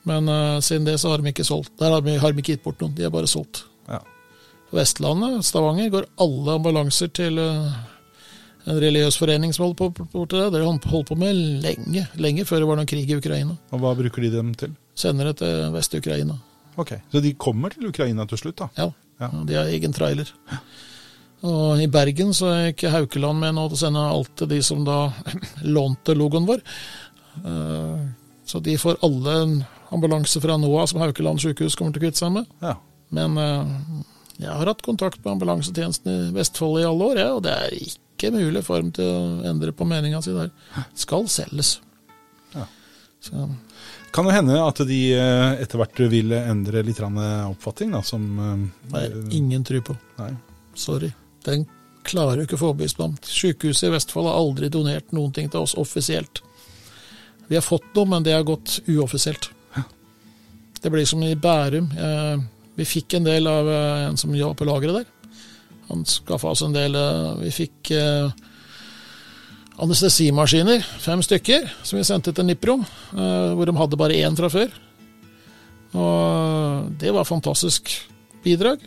[0.05, 1.71] Men uh, siden det så har de ikke solgt.
[1.79, 3.63] Der har de, har de ikke gitt bort noen, de har bare solgt.
[4.75, 7.75] På Vestlandet, Stavanger, går alle ambulanser til eh,
[8.67, 10.49] en religiøs forening som holder på borti det.
[10.51, 13.55] Det har de holdt på med lenge, lenge før det var noen krig i Ukraina.
[13.71, 14.73] Og hva bruker de dem til?
[14.99, 16.35] Sender det til Vest-Ukraina.
[16.75, 18.67] Ok, Så de kommer til Ukraina til slutt, da?
[18.75, 18.89] Ja.
[19.21, 19.29] Ja.
[19.31, 19.43] ja.
[19.47, 20.33] De har egen trailer.
[21.47, 24.57] Og i Bergen så er ikke Haukeland med nå til å sende alt til de
[24.59, 24.97] som da
[25.77, 26.65] lånte logoen vår.
[27.45, 28.03] Eh,
[28.45, 29.55] Så de får alle en
[29.95, 32.51] ambulanse fra NOA som Haukeland sykehus kommer til å kvitte seg med.
[32.59, 32.75] Ja.
[33.15, 34.03] Men eh,
[34.37, 37.75] jeg har hatt kontakt med ambulansetjenesten i Vestfold i alle år, ja, og det er
[37.77, 40.51] ikke mulig for dem til å endre på meninga si der.
[40.97, 41.77] Skal selges.
[42.55, 42.65] Ja.
[43.23, 43.47] Så,
[44.15, 47.19] Kan det hende at de eh, etter hvert vil endre litt grann
[47.51, 49.95] oppfatning, da, som Nei, er ingen tro på.
[50.19, 50.33] Nei.
[50.75, 51.11] Sorry.
[51.47, 51.65] Den
[52.05, 53.17] klarer du ikke å få overbevist meg om.
[53.23, 56.43] Sykehuset i Vestfold har aldri donert noen ting til oss offisielt.
[57.47, 59.51] Vi har fått noe, men det har gått uoffisielt.
[60.81, 61.87] Det blir som i Bærum.
[61.97, 62.41] Eh,
[62.75, 65.37] vi fikk en del av eh, en som jobba på lageret der.
[65.89, 68.27] Han skaffa oss en del eh, Vi fikk eh,
[69.83, 72.77] anestesimaskiner, fem stykker, som vi sendte til Nipro,
[73.11, 74.69] hvor de hadde bare én fra før.
[75.99, 77.91] Og det var fantastisk
[78.45, 78.79] bidrag,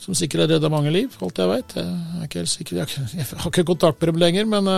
[0.00, 1.76] som sikkert har redda mange liv, alt jeg veit.
[1.76, 4.72] Jeg jeg jeg har ikke kontakt med dem lenger, men,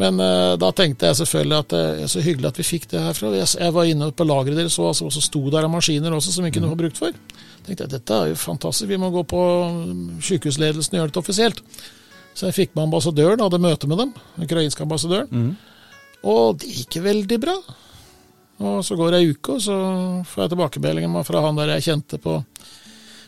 [0.00, 3.02] men uh, da tenkte jeg selvfølgelig at det er så hyggelig at vi fikk det
[3.04, 3.32] herfra.
[3.36, 6.34] Jeg, jeg var inne på lageret deres og altså, også sto der av maskiner også
[6.34, 7.16] som vi kunne få brukt for.
[7.66, 9.42] tenkte jeg dette er jo fantastisk, vi må gå på
[9.74, 11.62] mm, sykehusledelsen og gjøre det offisielt.
[12.32, 15.54] Så jeg fikk med ambassadøren, hadde møte med dem, ukrainske ambassadøren.
[16.30, 17.56] Og det gikk veldig bra.
[18.60, 19.76] Og så går ei uke, og så
[20.28, 22.38] får jeg tilbakemeldingen fra han der jeg kjente på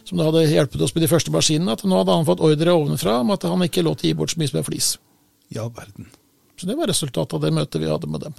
[0.04, 2.74] som da hadde hjulpet oss med de første maskinene, at nå hadde han fått ordre
[2.74, 4.88] ovenfra om at han ikke lå til å gi bort så mye som en flis.
[5.54, 6.10] Ja, verden.
[6.62, 8.34] Så det var resultatet av det møtet vi hadde med dem.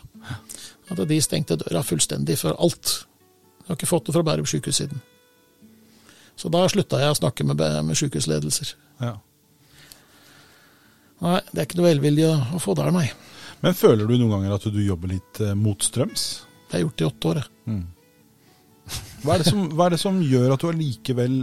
[0.87, 2.93] At de stengte døra fullstendig for alt.
[3.59, 5.01] Jeg har ikke fått det fra Bærum sykehus siden.
[6.39, 8.71] Så da slutta jeg å snakke med, med sykehusledelser.
[9.03, 9.17] Ja.
[11.19, 13.09] Nei, det er ikke noe velvilje å, å få der, nei.
[13.59, 16.23] Men føler du noen ganger at du jobber litt eh, motstrøms?
[16.63, 17.41] Det har jeg gjort i åtte år.
[17.43, 17.81] jeg.
[19.25, 21.35] Hva er, det som, hva er det som gjør at du allikevel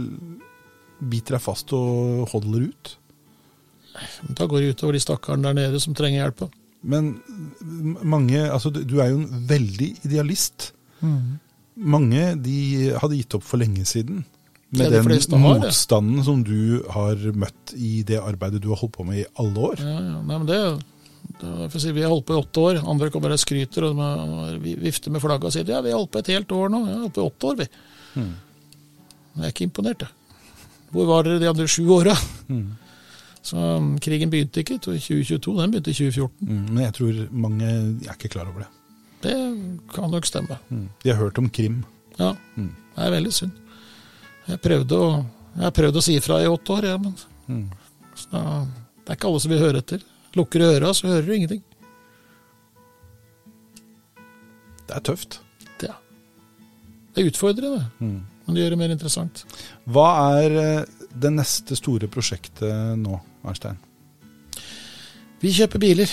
[1.13, 2.95] biter deg fast og holder ut?
[4.33, 6.49] Da går det utover de stakkarene der nede som trenger hjelp.
[6.81, 7.21] Men
[8.01, 10.71] mange Altså, du er jo en veldig idealist.
[11.81, 14.23] Mange de hadde gitt opp for lenge siden.
[14.71, 18.95] Med de den motstanden har som du har møtt i det arbeidet du har holdt
[18.95, 19.81] på med i alle år.
[19.83, 20.19] Ja, ja.
[20.23, 20.59] Nei, men det,
[21.41, 22.79] det for å si, Vi har holdt på i åtte år.
[22.93, 25.99] Andre kommer og skryter og de vi vifter med flagget og sier ja, vi har
[25.99, 26.85] holdt på et helt år nå.
[26.87, 27.67] Ja, vi har holdt på i åtte år, vi.
[29.31, 30.15] Jeg er ikke imponert, jeg.
[30.91, 32.15] Hvor var dere de andre sju åra?
[33.41, 36.45] Så um, krigen begynte ikke i 2022, den begynte i 2014.
[36.45, 38.69] Mm, Men jeg tror mange er ikke klar over det.
[39.21, 39.33] Det
[39.93, 40.57] kan nok stemme.
[41.01, 41.81] De har hørt om krim.
[42.19, 43.57] Ja, det er veldig synd.
[44.49, 45.09] Jeg prøvde å,
[45.55, 47.13] jeg har prøvd å si ifra i åtte år, ja, men
[48.31, 48.41] da,
[49.01, 50.01] det er ikke alle som vil høre etter.
[50.37, 51.61] Lukker du øra, så hører du ingenting.
[54.87, 55.39] Det er tøft.
[55.81, 55.89] Det,
[57.13, 59.43] det er utfordrende, men det gjør det mer interessant.
[59.89, 60.07] Hva
[60.41, 63.77] er eh, det neste store prosjektet nå, Arnstein?
[65.41, 66.11] Vi kjøper biler.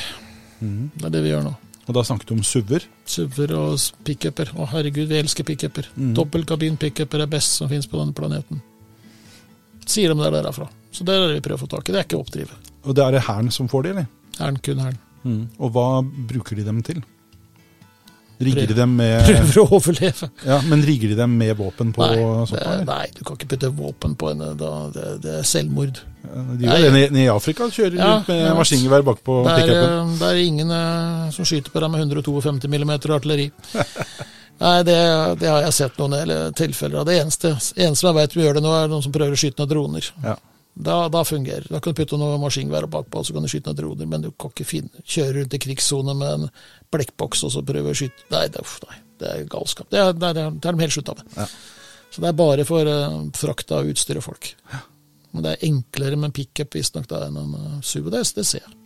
[0.61, 1.55] Det er det vi gjør nå.
[1.89, 2.85] Og da snakket du om SUV-er.
[3.09, 4.51] SUV-er og pickuper.
[4.61, 5.89] Å herregud, vi elsker pickuper.
[5.97, 8.61] Dobbeltkabin-pickuper er best som finnes på denne planeten.
[9.89, 10.69] Sier de det er derfra.
[10.93, 11.95] Så det er det vi prøver å få tak i.
[11.95, 12.59] Det er ikke å oppdrive.
[12.85, 14.11] Og det er det Hæren som får de, eller?
[14.37, 14.99] Hæren, kun hæren.
[15.59, 17.01] Og hva bruker de dem til?
[18.39, 20.29] Rigger de dem med Prøver å overleve.
[20.47, 22.61] Ja, men rigger de dem med våpen på Nei, sånt?
[22.63, 25.99] det, nei, du kan ikke putte våpen på en da, det, det er selvmord.
[26.23, 27.67] De gjør det nede i Afrika.
[27.75, 28.53] Kjører Ja, rundt med ja.
[28.59, 29.97] maskingevær bakpå pickupen.
[29.97, 33.49] eh, det er ingen eh, som skyter på deg med 152 mm artilleri.
[34.63, 34.97] Nei, det,
[35.39, 37.07] det har jeg sett noen eller, tilfeller av.
[37.11, 39.63] Det eneste, eneste jeg vet vi gjør det nå, er noen som prøver å skyte
[39.63, 40.09] ned droner.
[40.25, 40.35] Ja.
[40.79, 41.67] Da, da fungerer.
[41.69, 44.07] Da kan du putte noe maskingevær bakpå, så kan du skyte ned droner.
[44.07, 46.53] Men du kan ikke finne, kjøre rundt i krigssone med en
[46.95, 49.89] blekkboks og så prøve å skyte Nei, det, uff, nei, det er galskap.
[49.91, 51.35] Det er, det er, det er de helt slutta med.
[51.35, 51.49] Ja.
[52.15, 54.53] Så det er bare for uh, frakt av utstyr og folk.
[55.35, 58.13] Men det er enklere med en pickup visstnok enn en uh, SUV.
[58.15, 58.79] Det, det ser jeg.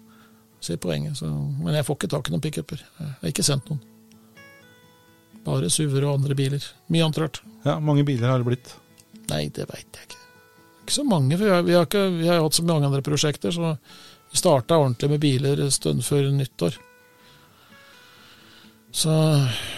[0.62, 1.20] Ser poenget.
[1.20, 2.82] Så, men jeg får ikke tak i noen pickuper.
[2.98, 3.84] Jeg har ikke sendt noen.
[5.44, 6.72] Bare SUV-er og andre biler.
[6.88, 7.44] Mye annet rart.
[7.66, 8.74] Ja, mange biler har det blitt.
[9.28, 10.21] Nei, det veit jeg ikke.
[10.92, 13.00] Ikke så mange, for vi har, vi har, ikke, vi har hatt så mange andre
[13.00, 13.50] prosjekter.
[13.50, 13.70] Så
[14.28, 16.74] vi starta ordentlig med biler en stund før nyttår.
[18.92, 19.14] Så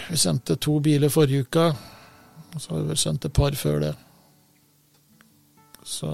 [0.09, 1.69] vi sendte to biler forrige uke.
[2.51, 3.93] Og så har vi vel sendt et par før det.
[5.87, 6.11] Så,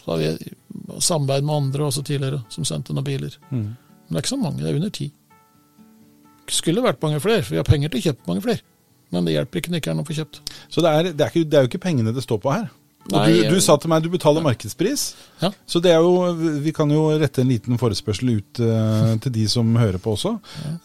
[0.00, 0.50] så har vi
[0.98, 3.38] samarbeid med andre også tidligere som sendte noen biler.
[3.54, 5.06] Men det er ikke så mange, det er under ti.
[6.50, 8.66] Skulle vært mange flere, for vi har penger til å kjøpe mange flere.
[9.14, 10.44] Men det hjelper ikke når det ikke er noe å få kjøpt.
[10.66, 12.66] Så det er, det, er ikke, det er jo ikke pengene det står på her.
[13.10, 15.04] Nei, du, du sa til meg du betaler markedspris.
[15.40, 15.48] Ja.
[15.66, 19.46] Så det er jo, vi kan jo rette en liten forespørsel ut uh, til de
[19.50, 20.34] som hører på også.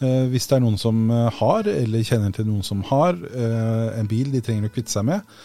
[0.00, 3.98] Uh, hvis det er noen som eh, har, eller kjenner til noen som har, uh,
[4.00, 5.36] en bil de trenger å kvitte seg med,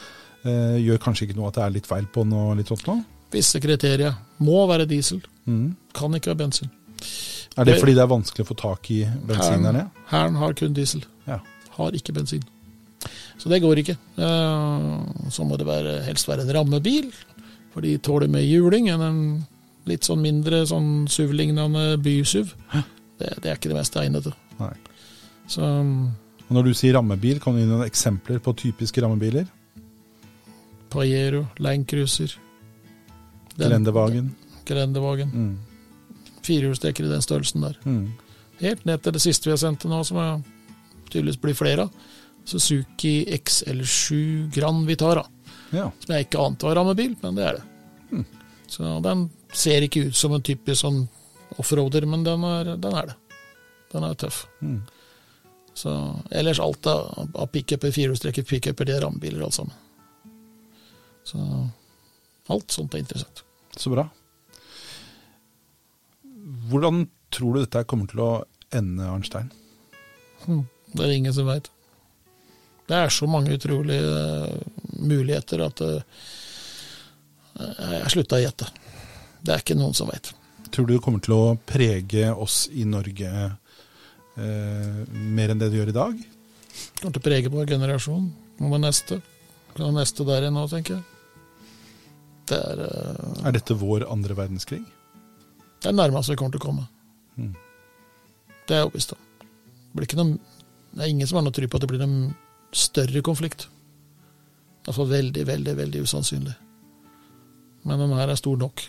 [0.48, 2.88] eh, gjør kanskje ikke noe at det er litt feil på den og litt sånt
[2.88, 2.98] nå.
[3.36, 4.16] Visse kriterier.
[4.44, 5.22] Må være diesel.
[5.46, 5.76] Mm.
[5.98, 6.72] Kan ikke være bensin.
[7.58, 9.90] Er det Det- fordi det er vanskelig å få tak i bensin der nede?
[10.10, 11.04] Hæren har kun diesel.
[11.28, 11.40] Ja.
[11.78, 12.44] Har ikke bensin.
[13.42, 13.98] Så det går ikke.
[14.18, 17.12] Eh, Så må det være, helst være en rammebil,
[17.74, 19.22] for de tåler mer juling enn en
[19.90, 22.52] litt sånn mindre sånn SUV-lignende by-SUV.
[23.22, 24.34] Det, det er ikke det mest egnede.
[24.60, 24.74] Nei.
[25.50, 29.48] Så Og når du sier rammebil, kan du gi noen eksempler på typiske rammebiler?
[30.92, 31.88] Pajero, Land
[33.58, 34.32] Grendevagen.
[34.66, 35.30] Grendevagen.
[35.34, 35.58] Mm.
[36.44, 37.78] Firehjulstrekker i den størrelsen der.
[37.86, 38.12] Mm.
[38.62, 40.44] helt ned til det siste vi har sendt til nå, som
[41.10, 42.10] tydeligvis blir flere av.
[42.46, 45.26] Suzuki XL7 Grand Vitara.
[45.72, 45.90] Ja.
[46.00, 47.66] Som jeg ikke ante var rammebil, men det er det.
[48.12, 48.26] Hmm.
[48.68, 51.04] Så den ser ikke ut som en typisk sånn
[51.60, 53.18] offroader, men den er, den er det.
[53.92, 54.46] Den er tøff.
[54.60, 54.82] Hmm.
[55.74, 55.94] Så
[56.36, 59.78] ellers alt av, pickuper, firehjulstrekker pickuper, det er rammebiler alt sammen.
[61.28, 61.40] Så
[62.52, 63.44] alt sånt er interessant.
[63.78, 64.08] Så bra.
[66.72, 68.32] Hvordan tror du dette kommer til å
[68.76, 69.52] ende, Arnstein?
[70.44, 70.66] Hmm.
[70.92, 71.70] Det er ingen som veit.
[72.92, 74.56] Det er så mange utrolige eh,
[75.00, 76.26] muligheter at eh,
[77.56, 78.68] jeg slutta å gjette.
[79.40, 80.34] Det er ikke noen som veit.
[80.76, 85.80] Tror du det kommer til å prege oss i Norge eh, mer enn det det
[85.80, 86.20] gjør i dag?
[87.00, 88.28] Kommer til å prege vår generasjon.
[88.60, 89.22] Hva med neste?
[89.78, 91.08] Hva med neste der igjen nå, tenker jeg.
[92.52, 94.84] Det er eh, Er dette vår andre verdenskrig?
[95.82, 96.84] det er nærmest vi kommer til å komme.
[97.40, 97.54] Mm.
[98.68, 99.22] Det er jeg overbevist om.
[99.98, 100.58] Det, noe,
[100.92, 102.18] det er ingen som har noe tro på at det blir en
[102.72, 103.68] større konflikt.
[104.88, 106.54] Altså veldig, veldig, veldig usannsynlig.
[107.86, 108.82] Men den her er stor nok.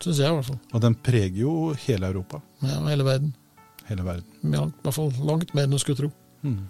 [0.00, 0.58] Syns jeg, i hvert fall.
[0.72, 1.52] Og den preger jo
[1.86, 2.40] hele Europa.
[2.62, 3.32] Ja, hele verden.
[3.88, 4.52] Hele verden.
[4.54, 6.10] Ja, I hvert fall langt mer enn du skulle tro.
[6.42, 6.60] Mm.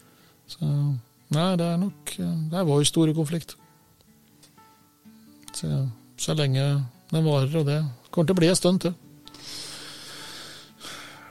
[0.48, 0.64] Så
[1.34, 3.56] nei, det er nok Det er vår store konflikt.
[5.52, 5.68] Så,
[6.16, 6.64] så lenge
[7.10, 8.94] den varer, og det kommer til å bli en stund til.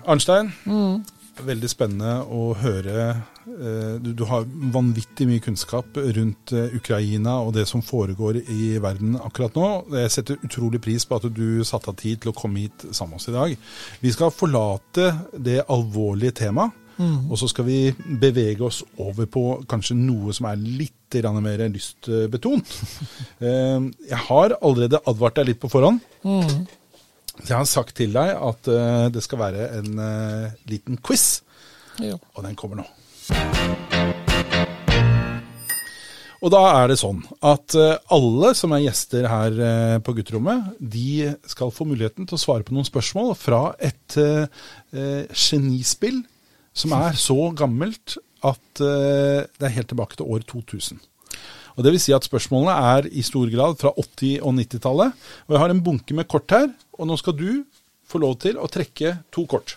[0.08, 1.04] Arnstein, Mm.
[1.46, 3.24] veldig spennende å høre.
[3.48, 9.16] Eh, Du, har vanvittig mye kunnskap rundt eh, Ukraina og det som foregår i verden
[9.20, 9.70] akkurat nå.
[10.04, 13.16] Jeg setter utrolig pris på at du satte av tid til å komme hit sammen
[13.16, 13.56] med oss i dag.
[14.04, 16.84] Vi skal forlate det alvorlige temaet.
[16.98, 17.28] Mm.
[17.30, 20.94] Og så skal vi bevege oss over på kanskje noe som er litt
[21.42, 22.68] mer lystbetont.
[23.40, 23.80] Eh,
[24.10, 26.02] Jeg har allerede advart deg litt på forhånd.
[26.26, 26.66] Mm.
[27.46, 28.66] Jeg har sagt til deg at
[29.14, 30.00] det skal være en
[30.66, 31.44] liten quiz,
[32.02, 32.18] Ja.
[32.34, 32.86] og den kommer nå.
[36.38, 40.76] Og da er det sånn at eh, alle som er gjester her eh, på gutterommet,
[40.78, 44.46] de skal få muligheten til å svare på noen spørsmål fra et eh,
[45.34, 46.22] genispill
[46.78, 51.00] som er så gammelt at det er helt tilbake til år 2000.
[51.74, 55.26] Og Det vil si at spørsmålene er i stor grad fra 80- og 90-tallet.
[55.50, 57.66] Og jeg har en bunke med kort her, og nå skal du
[58.06, 59.74] få lov til å trekke to kort.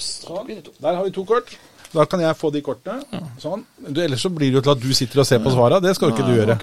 [0.00, 0.50] Sånn.
[0.80, 1.54] Der har vi to kort.
[1.94, 3.22] Da kan jeg få de kortene.
[3.38, 3.62] Sånn.
[3.86, 5.80] Du, ellers så blir det jo til at du sitter og ser på svara.
[5.82, 6.56] Det skal jo ikke du gjøre.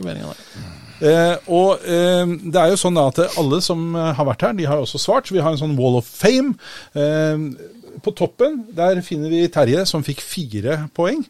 [1.01, 4.67] Eh, og eh, det er jo sånn at alle som eh, har vært her, de
[4.69, 5.29] har også svart.
[5.29, 6.57] Så vi har en sånn wall of fame.
[6.93, 7.47] Eh,
[8.01, 11.23] på toppen der finner vi Terje, som fikk fire poeng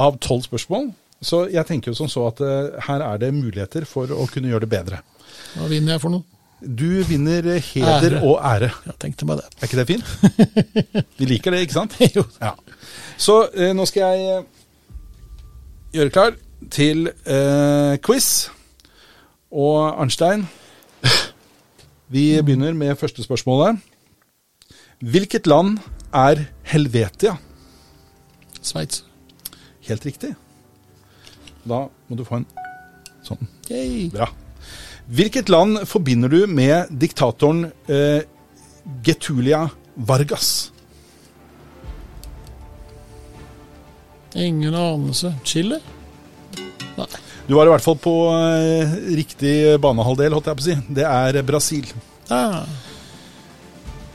[0.00, 0.92] av tolv spørsmål.
[1.24, 4.52] Så jeg tenker jo som så at eh, her er det muligheter for å kunne
[4.52, 5.00] gjøre det bedre.
[5.54, 6.33] Hva vinner jeg for noe?
[6.64, 8.22] Du vinner eh, heder Ære.
[8.22, 8.70] og ære.
[8.86, 9.44] Jeg tenkte meg det.
[9.60, 10.04] Er ikke det fint?
[11.18, 11.96] Vi liker det, ikke sant?
[12.16, 12.24] Jo.
[12.40, 12.54] Ja.
[13.20, 14.44] Så eh, nå skal jeg eh,
[15.98, 16.36] gjøre klar
[16.72, 18.48] til eh, quiz.
[19.54, 20.46] Og Arnstein,
[22.14, 23.78] vi begynner med første spørsmålet.
[25.04, 25.76] Hvilket land
[26.14, 27.36] er Helvetia?
[28.62, 29.04] Sveits.
[29.86, 30.32] Helt riktig.
[31.68, 32.48] Da må du få en
[33.24, 33.46] sånn.
[33.70, 34.08] Yay.
[34.10, 34.26] Bra.
[35.04, 38.22] Hvilket land forbinder du med diktatoren eh,
[39.04, 40.70] Getulia Vargas?
[44.34, 45.34] Ingen anelse.
[45.44, 45.78] Chile?
[46.96, 47.10] Nei.
[47.46, 50.76] Du var i hvert fall på eh, riktig banehalvdel, holdt jeg på å si.
[50.96, 51.90] Det er Brasil.
[52.32, 52.64] Ah.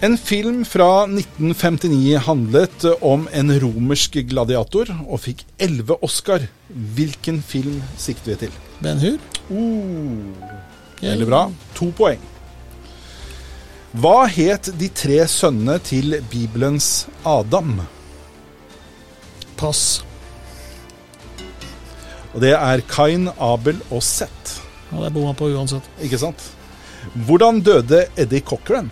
[0.02, 6.48] En film fra 1959 handlet om en romersk gladiator og fikk elleve Oscar.
[6.98, 8.58] Hvilken film sikter vi til?
[8.82, 9.22] Ben Hur?
[9.54, 10.59] Yay.
[11.02, 11.46] Veldig bra.
[11.80, 12.22] To poeng.
[14.00, 17.80] Hva het de tre sønnene til Bibelens Adam?
[19.58, 20.04] Pass.
[22.36, 24.60] Og det er Kain, Abel og Seth.
[24.92, 25.86] Ja, det bomma på uansett.
[26.06, 26.44] Ikke sant?
[27.26, 28.92] Hvordan døde Eddie Cochran?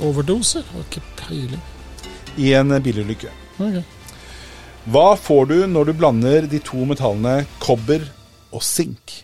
[0.00, 0.62] Overdose?
[0.72, 1.64] Har ikke peiling.
[2.36, 3.32] I en bilulykke.
[3.56, 3.82] Okay.
[4.90, 8.04] Hva får du når du blander de to metallene kobber
[8.50, 9.20] og sink?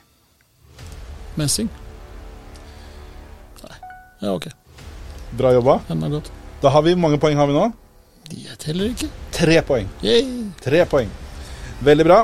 [1.37, 1.69] Messing?
[3.65, 3.79] Nei.
[4.23, 4.49] Ja, ok.
[5.37, 5.81] Bra jobba.
[5.93, 6.31] Enda godt.
[6.63, 7.67] Da har vi mange poeng har vi nå?
[8.31, 9.11] De teller ikke.
[9.35, 9.89] Tre poeng.
[10.03, 10.25] Yay.
[10.63, 11.11] Tre poeng.
[11.85, 12.23] Veldig bra.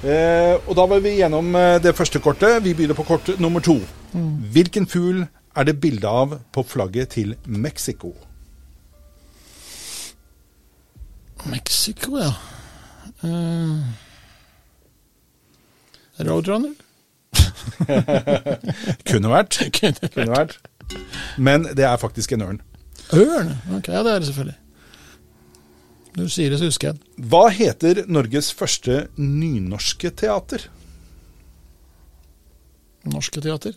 [0.00, 2.58] Eh, og da var vi gjennom eh, det første kortet.
[2.64, 3.78] Vi begynner på kort nummer to.
[4.52, 5.22] Hvilken fugl
[5.56, 8.14] er det bilde av på flagget til Mexico?
[11.48, 12.32] Mexico, ja.
[13.20, 13.84] Uh,
[16.26, 16.74] Roadrunner?
[19.08, 19.60] Kunne vært.
[19.78, 20.58] Kunne Kunne vært.
[21.38, 22.58] Men det er faktisk en ørn.
[23.14, 23.54] Ørn?
[23.76, 24.58] Ok, ja, det er det selvfølgelig.
[26.16, 27.28] Når du sier det, så husker jeg det.
[27.30, 30.66] Hva heter Norges første nynorske teater?
[33.10, 33.76] Norske teater.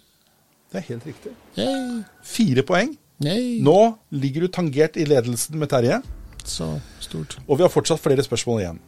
[0.74, 1.32] Det er helt riktig.
[1.60, 2.02] Yay.
[2.26, 2.96] Fire poeng.
[3.24, 3.60] Yay.
[3.64, 3.78] Nå
[4.18, 6.02] ligger du tangert i ledelsen med Terje,
[6.44, 6.66] Så
[7.00, 7.38] stort.
[7.48, 8.80] og vi har fortsatt flere spørsmål igjen.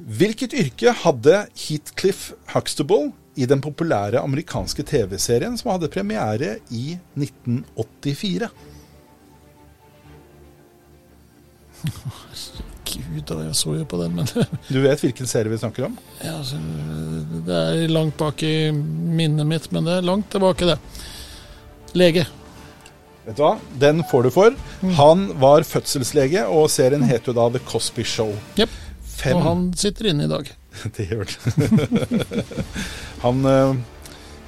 [0.00, 8.48] Hvilket yrke hadde Heathcliff Huxtable i den populære amerikanske TV-serien som hadde premiere i 1984?
[12.86, 14.28] Gud, jeg så jo på den, men
[14.72, 15.98] Du vet hvilken serie vi snakker om?
[16.22, 16.56] ja, altså,
[17.46, 20.78] Det er langt bak i minnet mitt, men det er langt tilbake, det.
[21.96, 22.26] Lege.
[23.26, 23.56] Vet du hva?
[23.82, 24.54] Den får du for.
[25.00, 28.30] Han var fødselslege, og serien het jo da The Cosby Show.
[28.58, 28.70] Jep.
[29.16, 29.38] Fem.
[29.38, 30.48] Og han sitter inne i dag.
[30.96, 32.44] Det gjør det.
[33.24, 33.78] han eh,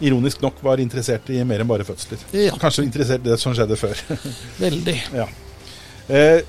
[0.05, 2.23] ironisk nok var interessert i mer enn bare fødsler.
[2.37, 3.99] Ja, Kanskje interessert i det som skjedde før.
[4.65, 4.97] veldig.
[5.17, 5.27] ja.
[6.13, 6.43] eh,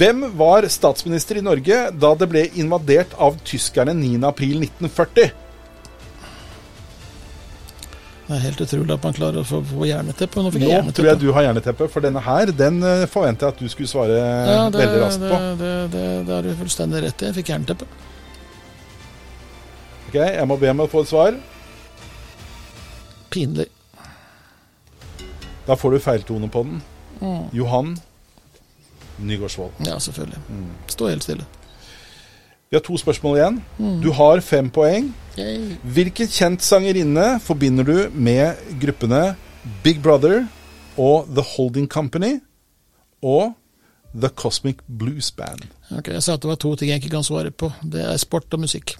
[0.00, 5.34] hvem var statsminister i Norge da det ble invadert av tyskerne 9.4.1940?
[8.30, 10.38] Det er helt utrolig at man klarer å få, få jerneteppe.
[10.38, 13.62] Nå Nå tror jeg du har jerneteppe, for denne her den eh, forventer jeg at
[13.64, 15.40] du skulle svare ja, det, veldig raskt på.
[15.58, 17.26] det, det, det har du fullstendig rett i.
[17.26, 17.88] Jeg fikk jerneteppe.
[20.06, 21.40] Ok, Jeg må be om å få et svar.
[23.34, 23.66] Pinlig.
[25.66, 26.78] Da får du feiltone på den.
[27.18, 27.44] Mm.
[27.58, 27.96] Johan
[29.26, 29.82] Nygaardsvold.
[29.90, 30.38] Ja, selvfølgelig.
[30.54, 30.70] Mm.
[30.94, 31.50] Stå helt stille.
[32.70, 33.56] Vi har to spørsmål igjen.
[33.82, 33.94] Mm.
[34.04, 35.08] Du har fem poeng.
[35.38, 35.72] Yay.
[35.90, 39.32] Hvilken kjent sangerinne forbinder du med gruppene
[39.82, 40.44] Big Brother
[40.94, 42.36] og The Holding Company
[43.26, 43.56] og
[44.14, 45.66] The Cosmic Blues Band?
[45.98, 47.72] Ok, Jeg sa at det var to ting jeg ikke kan svare på.
[47.82, 48.94] Det er sport og musikk.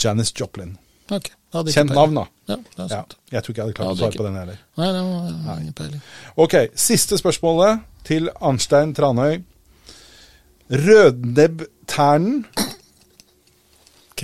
[0.00, 0.78] Janis Joplin.
[1.12, 2.24] Ok, da hadde Kjent navn, da.
[2.48, 3.16] Ja, det er Ja, sant.
[3.30, 4.56] jeg tror ikke jeg hadde klart Ja, å svare på den heller.
[4.80, 5.04] Nei, det
[5.44, 6.00] var ingen peiling.
[6.36, 9.42] Ok, Siste spørsmålet til Arnstein Tranøy.
[11.84, 12.44] Rødnebbternen
[14.14, 14.22] Ok.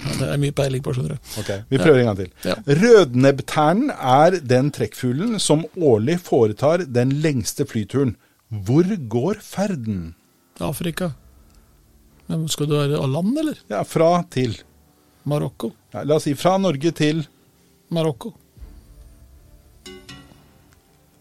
[0.00, 1.30] Ja, det er mye peiling på, skjønner du.
[1.40, 2.28] Ok, Vi prøver en gang til.
[2.46, 2.54] Ja.
[2.64, 8.14] Rødnebbternen er den trekkfuglen som årlig foretar den lengste flyturen.
[8.48, 10.14] Hvor går ferden?
[10.60, 11.10] Afrika.
[12.28, 13.58] Men skal du være av land, eller?
[13.68, 14.56] Ja, Fra til.
[15.28, 15.72] Marokko.
[15.92, 17.26] Ja, la oss si fra Norge til
[17.92, 18.32] Marokko.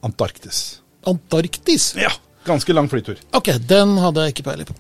[0.06, 0.80] Antarktis.
[1.04, 1.96] Antarktis.
[2.00, 2.14] Ja,
[2.48, 3.18] Ganske lang flytur.
[3.36, 4.76] Ok, den hadde jeg ikke peiling på.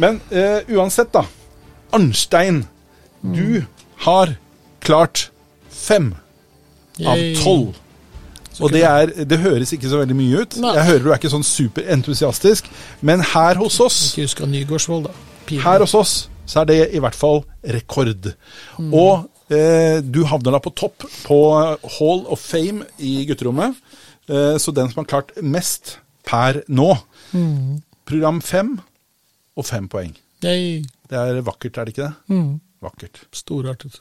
[0.00, 1.24] Men eh, uansett, da.
[1.94, 2.64] Arnstein,
[3.22, 3.64] du
[4.04, 4.34] har
[4.84, 5.28] klart
[5.70, 6.12] fem
[7.06, 7.34] av Yay.
[7.38, 7.74] tolv.
[8.62, 10.56] Og det, er, det høres ikke så veldig mye ut.
[10.62, 10.74] Nei.
[10.78, 12.68] Jeg hører du er ikke sånn superentusiastisk,
[13.02, 15.14] men her hos oss Ikke husk av Nygårdsvold, da.
[15.48, 15.64] Piden.
[15.64, 16.14] Her hos oss
[16.46, 17.42] så er det i hvert fall
[17.74, 18.28] rekord.
[18.84, 21.38] Og eh, du havner da på topp på
[21.96, 23.78] Hall of Fame i gutterommet.
[24.28, 26.92] Eh, så den som har klart mest per nå.
[28.04, 28.76] Program fem
[29.54, 30.14] og fem poeng.
[30.44, 30.82] Yay.
[31.08, 32.34] Det er vakkert, er det ikke det?
[32.34, 32.60] Mm.
[32.84, 33.20] Vakkert.
[33.34, 34.00] Storartet.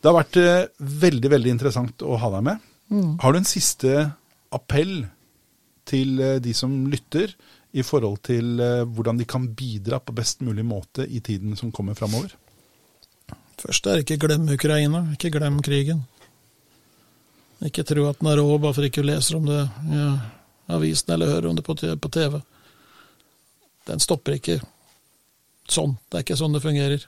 [0.00, 2.70] Det har vært eh, veldig, veldig interessant å ha deg med.
[3.22, 3.92] Har du en siste
[4.54, 4.98] appell
[5.88, 7.32] til eh, de som lytter,
[7.74, 11.72] i forhold til eh, hvordan de kan bidra på best mulig måte i tiden som
[11.74, 12.36] kommer framover?
[13.58, 16.04] Først er ikke glem Ukraina, ikke glem krigen.
[17.64, 20.04] Ikke tro at den er rå bare for ikke du leser om det i
[20.74, 21.64] avisen eller hører om det.
[21.64, 22.38] På TV.
[23.88, 24.60] Den stopper ikke
[25.70, 25.96] sånn.
[26.08, 27.04] Det er ikke sånn det fungerer.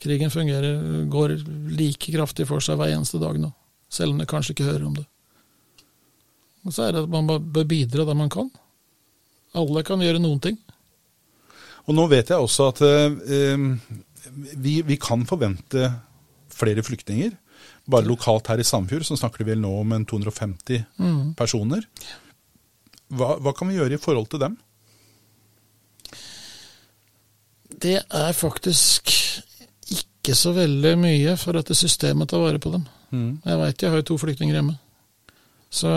[0.00, 1.36] Krigen fungerer, går
[1.76, 3.50] like kraftig for seg hver eneste dag nå,
[3.92, 5.04] selv om du kanskje ikke hører om det.
[6.64, 8.48] Og så er det at man bør bidra der man kan.
[9.56, 10.56] Alle kan gjøre noen ting.
[11.88, 13.68] Og nå vet jeg også at eh, eh,
[14.56, 15.88] vi, vi kan forvente
[16.54, 17.32] flere flyktninger.
[17.90, 20.84] Bare lokalt her i Sandfjord så snakker vi vel nå om en 250
[21.38, 21.86] personer.
[23.10, 24.56] Hva, hva kan vi gjøre i forhold til dem?
[27.80, 29.12] Det er faktisk
[29.90, 32.86] ikke så veldig mye for at det systemet tar vare på dem.
[33.10, 34.76] Jeg veit jeg har jo to flyktninger hjemme.
[35.70, 35.90] Så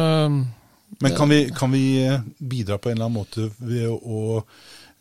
[1.02, 4.44] Men kan vi, kan vi eh, bidra på en eller annen måte ved å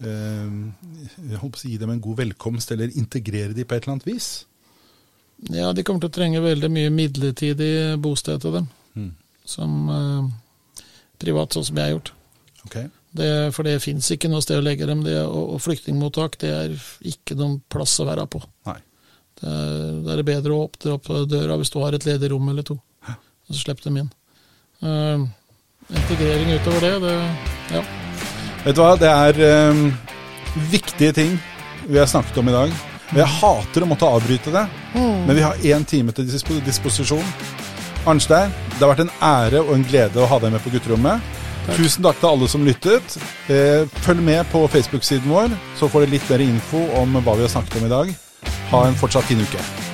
[0.00, 4.08] eh, å si, gi dem en god velkomst, eller integrere dem på et eller annet
[4.08, 4.30] vis?
[5.50, 8.68] ja, de kommer til å trenge veldig mye midlertidig bosted til dem.
[8.94, 9.12] Mm.
[9.48, 10.84] Som eh,
[11.22, 12.12] privat, sånn som jeg har gjort.
[12.66, 12.76] Ok.
[13.12, 15.02] Det, for det fins ikke noe sted å legge dem.
[15.04, 16.78] Det, og, og flyktningmottak det er
[17.12, 18.40] ikke noen plass å være på.
[18.70, 18.78] Nei.
[19.42, 22.48] Det er, det er bedre å åpne opp døra hvis du har et ledig rom
[22.52, 22.78] eller to.
[23.52, 24.10] Og så slipp dem inn.
[24.82, 25.26] Uh,
[25.92, 27.82] integrering utover det, det ja.
[28.62, 29.82] Vet du hva, det er um,
[30.70, 31.36] viktige ting
[31.88, 32.74] vi har snakket om i dag.
[33.12, 34.62] Og jeg hater å måtte avbryte det,
[34.96, 36.30] men vi har én time til
[36.64, 37.34] disposisjon.
[38.08, 41.41] Arnstein, Det har vært en ære og en glede å ha deg med på gutterommet.
[41.66, 41.76] Takk.
[41.78, 43.16] Tusen takk til alle som lyttet.
[43.52, 47.46] Eh, følg med på Facebook-siden vår, så får dere litt mer info om hva vi
[47.46, 48.12] har snakket om i dag.
[48.72, 49.91] Ha en fortsatt fin uke.